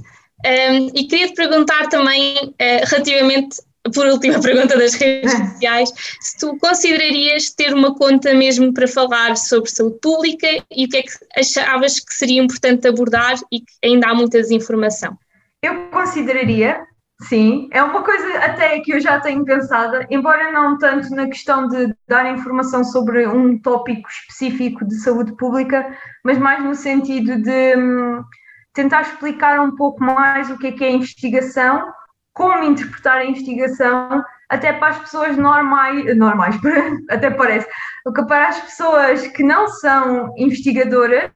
[0.45, 3.57] Um, e queria te perguntar também, uh, relativamente
[3.93, 9.35] por última pergunta das redes sociais, se tu considerarias ter uma conta mesmo para falar
[9.35, 13.73] sobre saúde pública e o que é que achavas que seria importante abordar e que
[13.83, 15.17] ainda há muita desinformação?
[15.63, 16.81] Eu consideraria,
[17.21, 17.69] sim.
[17.71, 21.93] É uma coisa até que eu já tenho pensado, embora não tanto na questão de
[22.07, 28.23] dar informação sobre um tópico específico de saúde pública, mas mais no sentido de hum,
[28.73, 31.91] tentar explicar um pouco mais o que é que é investigação
[32.33, 36.55] como interpretar a investigação até para as pessoas normais, normais,
[37.09, 37.67] até parece,
[38.27, 41.31] para as pessoas que não são investigadoras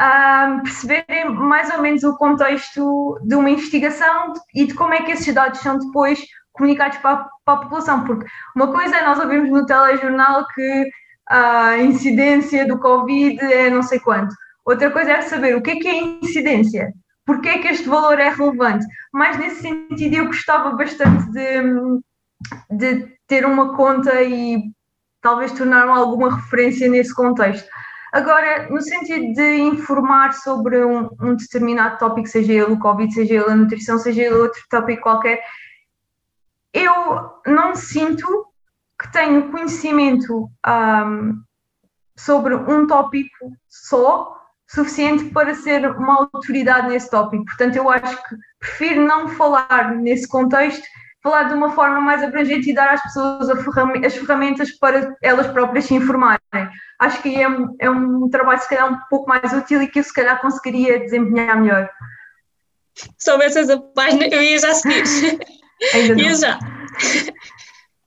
[0.00, 5.12] um, perceberem mais ou menos o contexto de uma investigação e de como é que
[5.12, 6.20] esses dados são depois
[6.52, 10.90] comunicados para a, para a população, porque uma coisa é nós ouvimos no telejornal que
[11.28, 15.76] a incidência do Covid é não sei quanto, outra coisa é saber o que é
[15.76, 16.92] que é incidência,
[17.24, 18.84] porque é que este valor é relevante.
[19.12, 22.00] Mas nesse sentido eu gostava bastante de,
[22.70, 24.72] de ter uma conta e
[25.20, 27.68] talvez tornar alguma referência nesse contexto.
[28.12, 33.34] Agora, no sentido de informar sobre um, um, determinado tópico, seja ele o Covid, seja
[33.34, 35.42] ele a nutrição, seja ele outro tópico qualquer,
[36.74, 38.46] eu não sinto
[39.00, 41.42] que tenho conhecimento um,
[42.14, 44.41] sobre um tópico só
[44.74, 47.44] suficiente para ser uma autoridade nesse tópico.
[47.44, 50.82] Portanto, eu acho que prefiro não falar nesse contexto,
[51.22, 53.62] falar de uma forma mais abrangente e dar às pessoas as
[54.14, 56.40] ferramentas para elas próprias se informarem.
[56.98, 57.46] Acho que é,
[57.80, 61.00] é um trabalho, se calhar, um pouco mais útil e que eu, se calhar, conseguiria
[61.00, 61.90] desempenhar melhor.
[63.18, 65.38] Se houvesse essa página, eu ia já seguir.
[65.94, 66.22] Ainda não.
[66.22, 66.58] Ia já.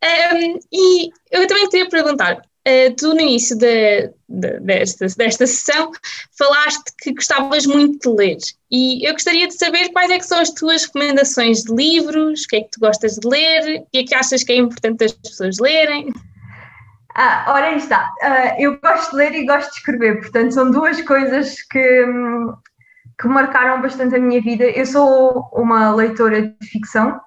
[0.06, 5.91] Um, e eu também queria perguntar, Uh, tu, no início de, de, desta, desta sessão,
[6.36, 8.38] falaste que gostavas muito de ler
[8.71, 12.56] e eu gostaria de saber quais é são as tuas recomendações de livros, o que
[12.56, 15.12] é que tu gostas de ler, o que é que achas que é importante as
[15.12, 16.12] pessoas lerem.
[17.15, 18.12] Ah, ora aí está.
[18.21, 22.06] Uh, eu gosto de ler e gosto de escrever, portanto são duas coisas que,
[23.21, 24.65] que marcaram bastante a minha vida.
[24.65, 27.21] Eu sou uma leitora de ficção.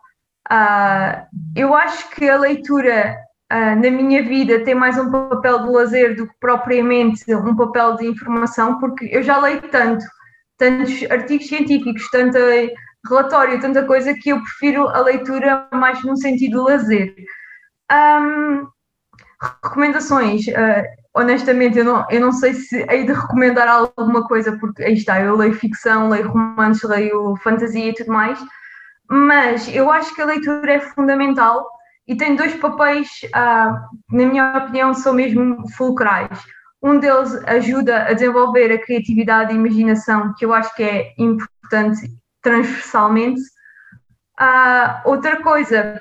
[0.50, 3.16] Uh, eu acho que a leitura
[3.50, 8.06] na minha vida tem mais um papel de lazer do que propriamente um papel de
[8.06, 10.04] informação, porque eu já leio tanto,
[10.58, 12.38] tantos artigos científicos, tanta
[13.08, 17.14] relatório, tanta coisa que eu prefiro a leitura mais num sentido lazer.
[17.90, 18.66] Um,
[19.40, 20.84] recomendações, uh,
[21.14, 25.20] honestamente, eu não, eu não sei se hei de recomendar alguma coisa, porque aí está,
[25.20, 28.38] eu leio ficção, leio romances, leio fantasia e tudo mais,
[29.08, 31.66] mas eu acho que a leitura é fundamental
[32.08, 36.42] e tem dois papéis, uh, na minha opinião, são mesmo fulcrais.
[36.82, 41.12] Um deles ajuda a desenvolver a criatividade e a imaginação, que eu acho que é
[41.18, 43.42] importante transversalmente.
[44.40, 46.00] Uh, outra coisa,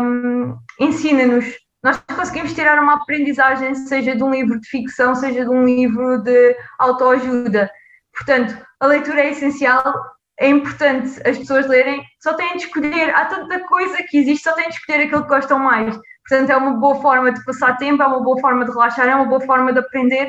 [0.00, 1.46] um, ensina-nos.
[1.82, 6.18] Nós conseguimos tirar uma aprendizagem, seja de um livro de ficção, seja de um livro
[6.18, 7.68] de autoajuda.
[8.14, 9.94] Portanto, a leitura é essencial
[10.38, 14.52] é importante as pessoas lerem, só têm de escolher, há tanta coisa que existe, só
[14.52, 15.98] têm de escolher aquilo que gostam mais.
[16.28, 19.14] Portanto, é uma boa forma de passar tempo, é uma boa forma de relaxar, é
[19.14, 20.28] uma boa forma de aprender.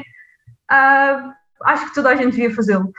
[0.72, 1.34] Uh,
[1.64, 2.92] acho que toda a gente devia fazê-lo.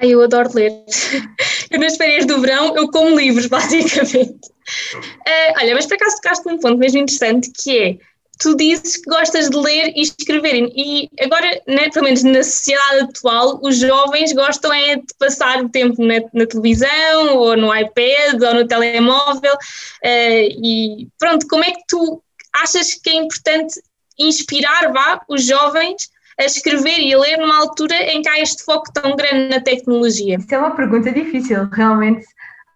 [0.00, 0.72] Ai, eu adoro ler.
[1.70, 4.48] Eu nas férias do verão eu como livros, basicamente.
[4.48, 7.98] Uh, olha, mas por acaso tocaste num ponto mesmo interessante que é
[8.38, 13.04] tu dizes que gostas de ler e escrever, e agora, né, pelo menos na sociedade
[13.04, 18.42] atual, os jovens gostam é de passar o tempo na, na televisão, ou no iPad,
[18.42, 22.22] ou no telemóvel, uh, e pronto, como é que tu
[22.62, 23.80] achas que é importante
[24.18, 28.62] inspirar vá, os jovens a escrever e a ler numa altura em que há este
[28.64, 30.36] foco tão grande na tecnologia?
[30.36, 32.26] Isso é uma pergunta difícil, realmente.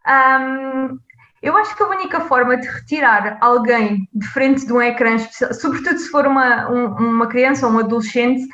[0.06, 0.98] Um,
[1.43, 5.16] eu acho que a única forma de retirar alguém de frente de um ecrã,
[5.53, 8.47] sobretudo se for uma, um, uma criança ou um adolescente,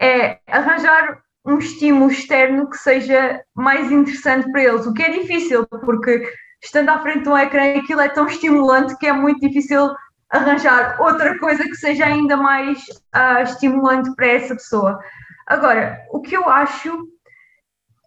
[0.00, 5.64] é arranjar um estímulo externo que seja mais interessante para eles, o que é difícil,
[5.66, 6.28] porque
[6.62, 9.94] estando à frente de um ecrã aquilo é tão estimulante que é muito difícil
[10.28, 12.80] arranjar outra coisa que seja ainda mais
[13.14, 14.98] uh, estimulante para essa pessoa.
[15.46, 17.08] Agora, o que eu acho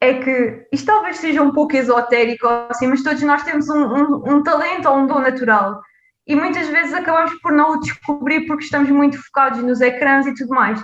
[0.01, 4.35] é que isto talvez seja um pouco esotérico, assim, mas todos nós temos um, um,
[4.35, 5.81] um talento ou um dom natural
[6.29, 10.35] e muitas vezes acabamos por não o descobrir porque estamos muito focados nos ecrãs e
[10.35, 10.79] tudo mais.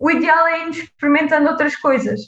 [0.00, 2.20] O ideal é irmos experimentando outras coisas.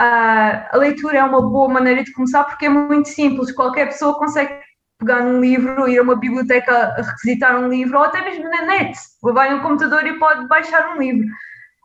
[0.00, 4.18] Uh, a leitura é uma boa maneira de começar porque é muito simples, qualquer pessoa
[4.18, 4.52] consegue
[4.98, 8.62] pegar num livro, ir a uma biblioteca a requisitar um livro, ou até mesmo na
[8.62, 11.28] net, vai no computador e pode baixar um livro.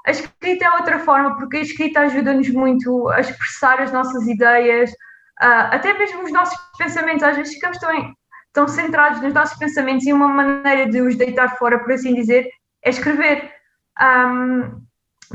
[0.05, 4.91] A escrita é outra forma, porque a escrita ajuda-nos muito a expressar as nossas ideias,
[4.91, 7.23] uh, até mesmo os nossos pensamentos.
[7.23, 8.13] Às vezes ficamos tão,
[8.51, 12.49] tão centrados nos nossos pensamentos e uma maneira de os deitar fora, por assim dizer,
[12.83, 13.51] é escrever.
[14.01, 14.83] Um,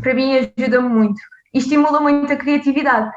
[0.03, 1.21] para mim ajuda-me muito
[1.53, 3.11] e estimula muito a criatividade.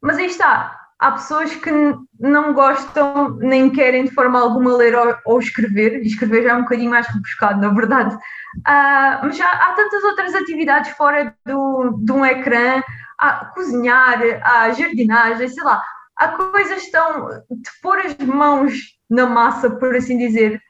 [0.00, 1.70] Mas aí está, há pessoas que
[2.18, 6.54] não gostam nem querem de forma alguma ler ou, ou escrever, e escrever já é
[6.54, 8.14] um bocadinho mais rebuscado, na verdade.
[8.14, 12.82] Uh, mas já há tantas outras atividades fora do, de um ecrã,
[13.18, 15.82] há cozinhar, há jardinagem, sei lá,
[16.16, 18.72] há coisas tão de pôr as mãos
[19.08, 20.60] na massa, por assim dizer.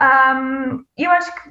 [0.00, 1.50] Um, eu acho que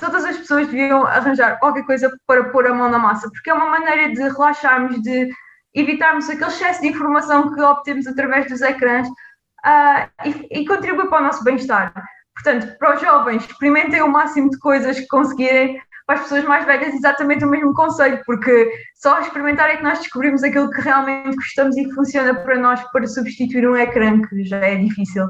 [0.00, 3.54] todas as pessoas deviam arranjar qualquer coisa para pôr a mão na massa, porque é
[3.54, 5.28] uma maneira de relaxarmos, de
[5.74, 11.20] evitarmos aquele excesso de informação que obtemos através dos ecrãs uh, e, e contribui para
[11.20, 11.92] o nosso bem-estar.
[12.34, 15.80] Portanto, para os jovens, experimentem o máximo de coisas que conseguirem.
[16.04, 20.00] Para as pessoas mais velhas, exatamente o mesmo conselho, porque só experimentar é que nós
[20.00, 24.42] descobrimos aquilo que realmente gostamos e que funciona para nós para substituir um ecrã, que
[24.42, 25.24] já é difícil.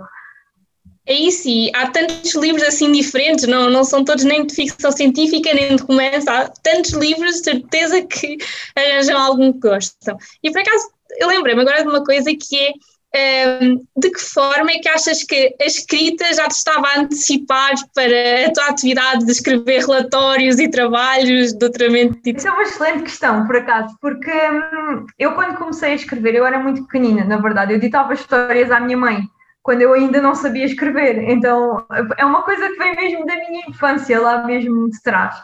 [1.05, 4.93] É isso, e há tantos livros assim diferentes, não, não são todos nem de ficção
[4.93, 8.37] científica, nem de romance, há tantos livros, certeza que
[8.77, 10.17] arranjam algum que gostam.
[10.43, 12.73] E por acaso, eu lembrei-me agora de uma coisa que
[13.15, 17.01] é um, de que forma é que achas que a escrita já te estava a
[17.01, 22.19] antecipar para a tua atividade de escrever relatórios e trabalhos, de doutoramento?
[22.25, 26.47] Isso é uma excelente questão, por acaso, porque hum, eu quando comecei a escrever, eu
[26.47, 29.29] era muito pequenina, na verdade, eu ditava histórias à minha mãe
[29.63, 31.31] quando eu ainda não sabia escrever.
[31.31, 31.87] Então
[32.17, 35.41] é uma coisa que vem mesmo da minha infância, lá mesmo de trás.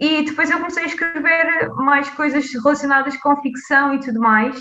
[0.00, 4.60] E depois eu comecei a escrever mais coisas relacionadas com ficção e tudo mais.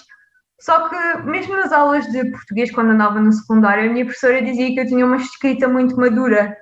[0.59, 4.71] Só que mesmo nas aulas de português, quando andava no secundário, a minha professora dizia
[4.71, 6.55] que eu tinha uma escrita muito madura.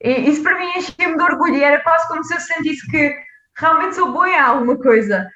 [0.00, 3.12] E isso para mim enchia-me de orgulho e era quase como se eu sentisse que
[3.58, 5.28] realmente sou boa em alguma coisa.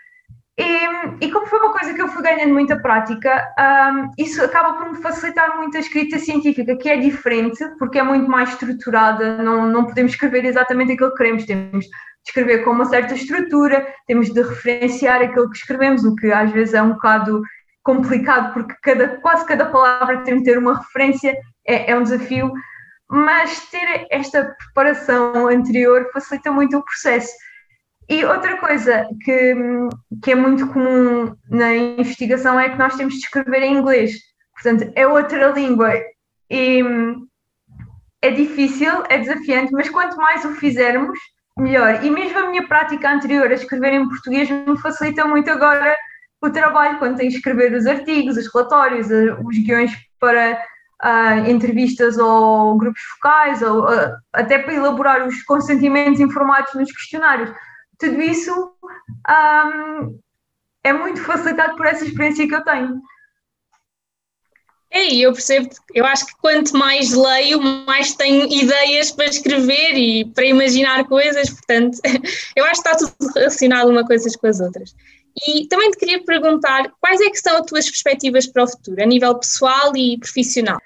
[0.60, 4.74] E, e, como foi uma coisa que eu fui ganhando muita prática, um, isso acaba
[4.74, 9.42] por me facilitar muito a escrita científica, que é diferente, porque é muito mais estruturada,
[9.42, 11.90] não, não podemos escrever exatamente aquilo que queremos, temos de
[12.26, 16.74] escrever com uma certa estrutura, temos de referenciar aquilo que escrevemos, o que às vezes
[16.74, 17.40] é um bocado
[17.82, 21.34] complicado, porque cada, quase cada palavra tem de ter uma referência,
[21.66, 22.52] é, é um desafio,
[23.08, 27.32] mas ter esta preparação anterior facilita muito o processo.
[28.10, 29.54] E outra coisa que,
[30.20, 34.14] que é muito comum na investigação é que nós temos de escrever em inglês.
[34.52, 35.94] Portanto, é outra língua.
[36.50, 36.82] E
[38.20, 41.16] é difícil, é desafiante, mas quanto mais o fizermos,
[41.56, 42.04] melhor.
[42.04, 45.96] E mesmo a minha prática anterior a escrever em português me facilita muito agora
[46.42, 50.60] o trabalho, quando tenho que escrever os artigos, os relatórios, os guiões para
[51.04, 57.54] uh, entrevistas ou grupos focais, ou uh, até para elaborar os consentimentos informados nos questionários
[58.00, 58.72] tudo isso
[59.28, 60.18] um,
[60.82, 63.00] é muito facilitado por essa experiência que eu tenho.
[64.92, 70.24] É, eu percebo, eu acho que quanto mais leio, mais tenho ideias para escrever e
[70.24, 71.98] para imaginar coisas, portanto,
[72.56, 74.92] eu acho que está tudo relacionado uma coisa com as outras.
[75.46, 79.00] E também te queria perguntar quais é que são as tuas perspectivas para o futuro,
[79.00, 80.80] a nível pessoal e profissional?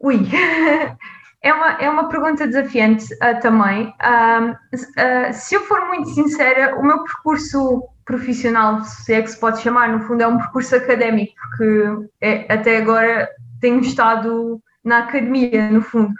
[0.00, 0.18] Ui,
[1.42, 3.94] É uma, é uma pergunta desafiante uh, também.
[4.02, 9.40] Uh, uh, se eu for muito sincera, o meu percurso profissional, se é que se
[9.40, 13.28] pode chamar, no fundo é um percurso académico, porque é, até agora
[13.60, 16.12] tenho estado na academia, no fundo.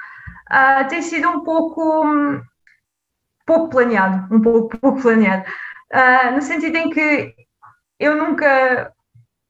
[0.88, 2.40] tem sido um pouco, um
[3.44, 5.44] pouco planeado, um pouco pouco planeado,
[6.34, 7.34] no sentido em que
[7.98, 8.92] eu nunca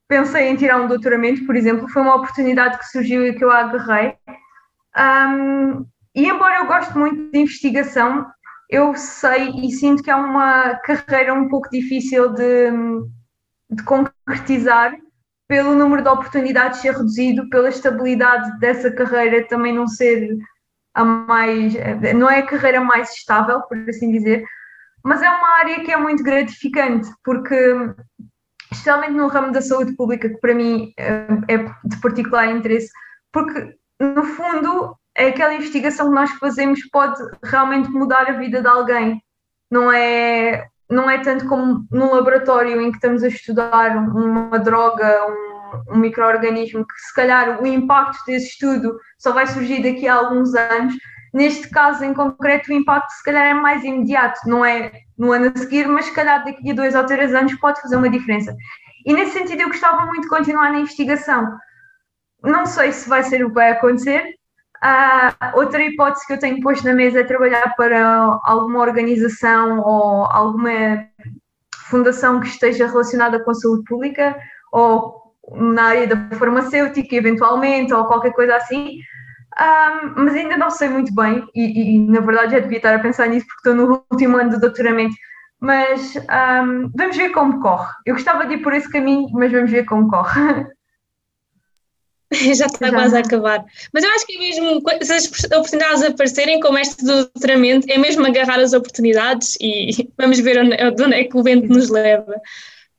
[0.08, 3.50] pensei em tirar um doutoramento, por exemplo, foi uma oportunidade que surgiu e que eu
[3.50, 4.14] agarrei.
[5.00, 8.26] Um, e embora eu goste muito de investigação,
[8.68, 12.70] eu sei e sinto que é uma carreira um pouco difícil de,
[13.70, 14.94] de concretizar
[15.48, 20.28] pelo número de oportunidades ser reduzido, pela estabilidade dessa carreira também não ser
[20.94, 21.74] a mais,
[22.14, 24.44] não é a carreira mais estável, por assim dizer,
[25.02, 27.56] mas é uma área que é muito gratificante, porque
[28.70, 32.90] especialmente no ramo da saúde pública, que para mim eh, é de particular interesse,
[33.32, 39.22] porque no fundo aquela investigação que nós fazemos pode realmente mudar a vida de alguém.
[39.70, 45.26] Não é, não é tanto como num laboratório em que estamos a estudar uma droga,
[45.28, 50.14] um, um microorganismo, que se calhar o impacto desse estudo só vai surgir daqui a
[50.14, 50.94] alguns anos.
[51.32, 55.52] Neste caso em concreto, o impacto se calhar é mais imediato, não é no ano
[55.54, 58.56] a seguir, mas se calhar daqui a dois ou três anos pode fazer uma diferença.
[59.06, 61.56] E nesse sentido eu gostava muito de continuar na investigação.
[62.42, 64.34] Não sei se vai ser o que vai acontecer.
[64.82, 70.24] Uh, outra hipótese que eu tenho posto na mesa é trabalhar para alguma organização ou
[70.24, 71.04] alguma
[71.90, 74.38] fundação que esteja relacionada com a saúde pública
[74.72, 75.20] ou
[75.52, 78.98] na área da farmacêutica, eventualmente, ou qualquer coisa assim.
[79.60, 83.00] Um, mas ainda não sei muito bem, e, e, na verdade já devia estar a
[83.00, 85.14] pensar nisso porque estou no último ano do doutoramento.
[85.60, 87.92] Mas um, vamos ver como corre.
[88.06, 90.66] Eu gostava de ir por esse caminho, mas vamos ver como corre.
[92.54, 93.64] já está quase a acabar.
[93.92, 97.98] Mas eu acho que é mesmo, se as oportunidades aparecerem como este do doutoramento, é
[97.98, 102.40] mesmo agarrar as oportunidades e vamos ver onde, onde é que o vento nos leva.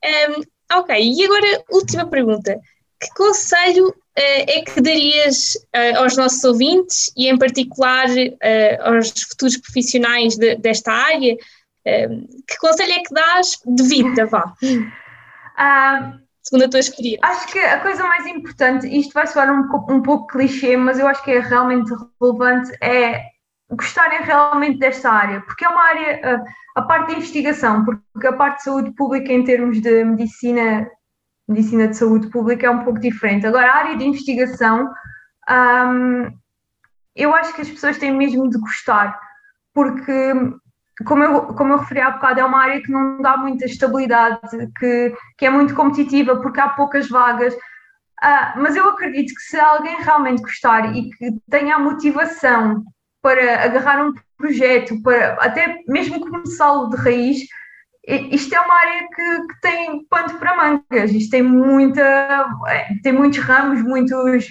[0.04, 2.60] Um, ok, e agora, última pergunta.
[3.00, 9.10] Que conselho eh, é que darias uh, aos nossos ouvintes e, em particular, uh, aos
[9.28, 11.34] futuros profissionais de, desta área?
[11.34, 14.54] Uh, que conselho é que dás de vida, vá?
[14.62, 17.20] Uh, Segundo a tua experiência.
[17.22, 21.06] Acho que a coisa mais importante, isto vai soar um, um pouco clichê, mas eu
[21.06, 23.22] acho que é realmente relevante, é
[23.70, 26.44] gostarem realmente desta área, porque é uma área,
[26.76, 30.90] a parte da investigação, porque a parte de saúde pública em termos de medicina
[31.48, 33.46] medicina de saúde pública é um pouco diferente.
[33.46, 34.90] Agora, a área de investigação,
[35.50, 36.30] um,
[37.14, 39.18] eu acho que as pessoas têm mesmo de gostar,
[39.74, 40.32] porque,
[41.04, 44.40] como eu, como eu referi há bocado, é uma área que não dá muita estabilidade,
[44.78, 47.54] que, que é muito competitiva, porque há poucas vagas.
[47.54, 52.84] Uh, mas eu acredito que se alguém realmente gostar e que tenha a motivação
[53.20, 57.38] para agarrar um projeto, para até mesmo começá-lo de raiz,
[58.04, 62.02] isto é uma área que, que, tem pano para mangas, isto tem muita,
[62.66, 64.46] é, tem muitos ramos, muitos,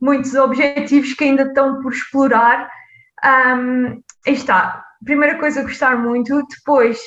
[0.00, 2.70] muitos objetivos que ainda estão por explorar.
[3.24, 6.98] Um, está, primeira coisa, gostar muito, depois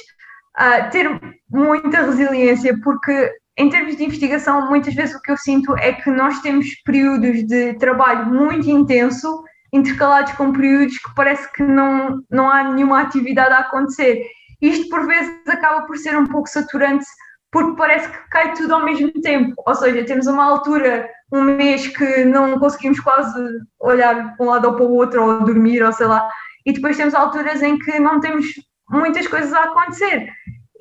[0.60, 1.08] uh, ter
[1.50, 6.10] muita resiliência, porque em termos de investigação, muitas vezes o que eu sinto é que
[6.10, 12.50] nós temos períodos de trabalho muito intenso, intercalados com períodos que parece que não, não
[12.50, 14.26] há nenhuma atividade a acontecer
[14.62, 17.06] isto por vezes acaba por ser um pouco saturante
[17.52, 19.54] porque parece que cai tudo ao mesmo tempo.
[19.66, 23.42] Ou seja, temos uma altura, um mês que não conseguimos quase
[23.80, 26.28] olhar para um lado ou para o outro, ou dormir, ou sei lá,
[26.66, 28.48] e depois temos alturas em que não temos
[28.90, 30.30] muitas coisas a acontecer.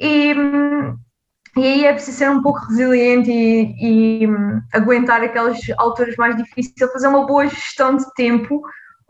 [0.01, 0.35] E,
[1.57, 4.28] e aí é preciso ser um pouco resiliente e, e
[4.72, 8.62] aguentar aquelas alturas mais difíceis, fazer uma boa gestão de tempo,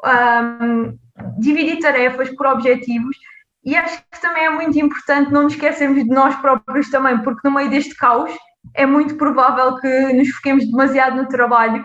[0.05, 0.99] um,
[1.39, 3.17] dividir tarefas por objetivos
[3.65, 7.49] e acho que também é muito importante não nos esquecermos de nós próprios também, porque
[7.49, 8.31] no meio deste caos
[8.75, 11.85] é muito provável que nos foquemos demasiado no trabalho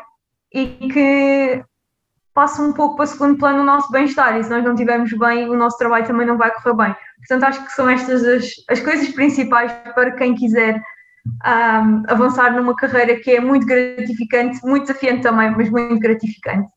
[0.54, 1.64] e que
[2.34, 4.38] passe um pouco para segundo plano o nosso bem-estar.
[4.38, 6.96] E se nós não estivermos bem, o nosso trabalho também não vai correr bem.
[7.18, 10.82] Portanto, acho que são estas as, as coisas principais para quem quiser
[11.46, 16.70] um, avançar numa carreira que é muito gratificante, muito desafiante também, mas muito gratificante.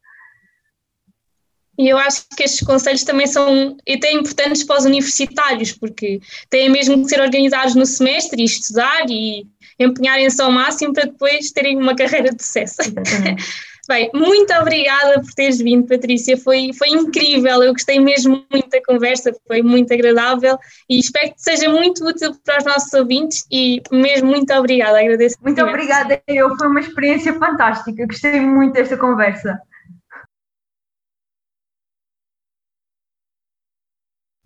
[1.78, 6.68] E eu acho que estes conselhos também são até importantes para os universitários, porque têm
[6.68, 9.46] mesmo que ser organizados no semestre e estudar e
[9.78, 12.76] empenharem-se ao máximo para depois terem uma carreira de sucesso.
[13.88, 16.36] Bem, muito obrigada por teres vindo, Patrícia.
[16.36, 20.56] Foi, foi incrível, eu gostei mesmo muito da conversa, foi muito agradável
[20.88, 25.36] e espero que seja muito útil para os nossos ouvintes e mesmo muito obrigada, agradeço.
[25.42, 29.60] Muito obrigada, eu, foi uma experiência fantástica, gostei muito desta conversa.